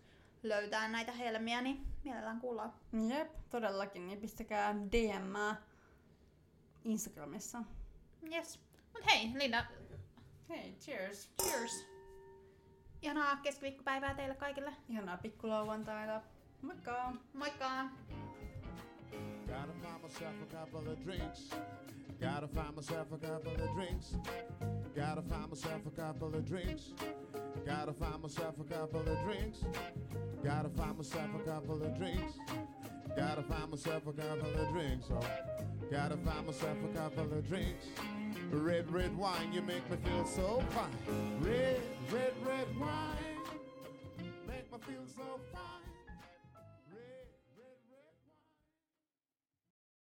löytää 0.43 0.89
näitä 0.89 1.13
helmiä, 1.13 1.61
niin 1.61 1.87
mielellään 2.05 2.41
kuullaan. 2.41 2.73
Jep, 3.09 3.31
todellakin, 3.51 4.07
niin 4.07 4.21
pistäkää 4.21 4.75
DM 4.75 5.57
Instagramissa. 6.85 7.65
Yes. 8.31 8.59
Mut 8.93 9.07
hei, 9.07 9.31
Linda. 9.35 9.65
Hei, 10.49 10.73
cheers. 10.81 11.31
Cheers. 11.43 11.87
Ihanaa 13.03 13.37
keskiviikkopäivää 13.37 14.15
teille 14.15 14.35
kaikille. 14.35 14.73
Ihanaa 14.89 15.17
pikkulauantaita. 15.17 16.23
Moikka! 16.63 17.13
Moikka! 17.35 17.89
Gotta 19.47 19.73
find 19.83 20.03
myself 20.03 20.43
a 20.43 20.47
couple 20.47 20.93
of 20.93 20.99
drinks. 21.05 21.51
Gotta 22.21 22.49
find 22.49 22.77
myself 22.77 23.13
a 23.13 23.19
couple 23.19 23.65
of 23.65 23.75
drinks. 23.75 24.17
Gotta 24.95 25.23
find 25.23 25.49
myself 25.51 25.87
a 25.87 25.91
couple 25.91 26.39
of 26.39 26.47
drinks. 26.47 26.95
Gotta 27.67 27.93
find 27.93 28.23
myself 28.23 28.59
a 28.61 28.65
couple 28.65 29.01
of 29.01 29.25
drinks. 29.25 29.65
Gotta 30.45 30.69
find 30.71 30.97
myself 30.99 31.35
a 31.35 31.45
couple 31.45 31.83
of 31.83 31.99
drinks. 31.99 32.39
Gotta 33.17 33.43
find 33.43 33.71
myself 33.71 34.07
a 34.07 34.13
couple 34.13 34.61
of 34.61 34.69
drinks. 34.73 35.07
Oh. 35.11 35.72
Gotta 35.91 36.17
find 36.17 36.47
myself 36.47 36.77
a 36.85 36.99
couple 36.99 37.25
of 37.25 37.49
drinks. 37.49 37.87
Red, 38.51 38.91
red 38.91 39.17
wine, 39.17 39.53
you 39.53 39.63
make 39.63 39.89
me 39.91 39.97
feel 40.05 40.27
so 40.27 40.63
fine. 40.71 40.91
Red, 41.41 41.81
red, 42.11 42.33
red 42.47 42.67
wine, 42.79 43.39
make 44.47 44.71
me 44.73 44.79
feel 44.87 45.05
so 45.17 45.41
fine. 45.52 45.52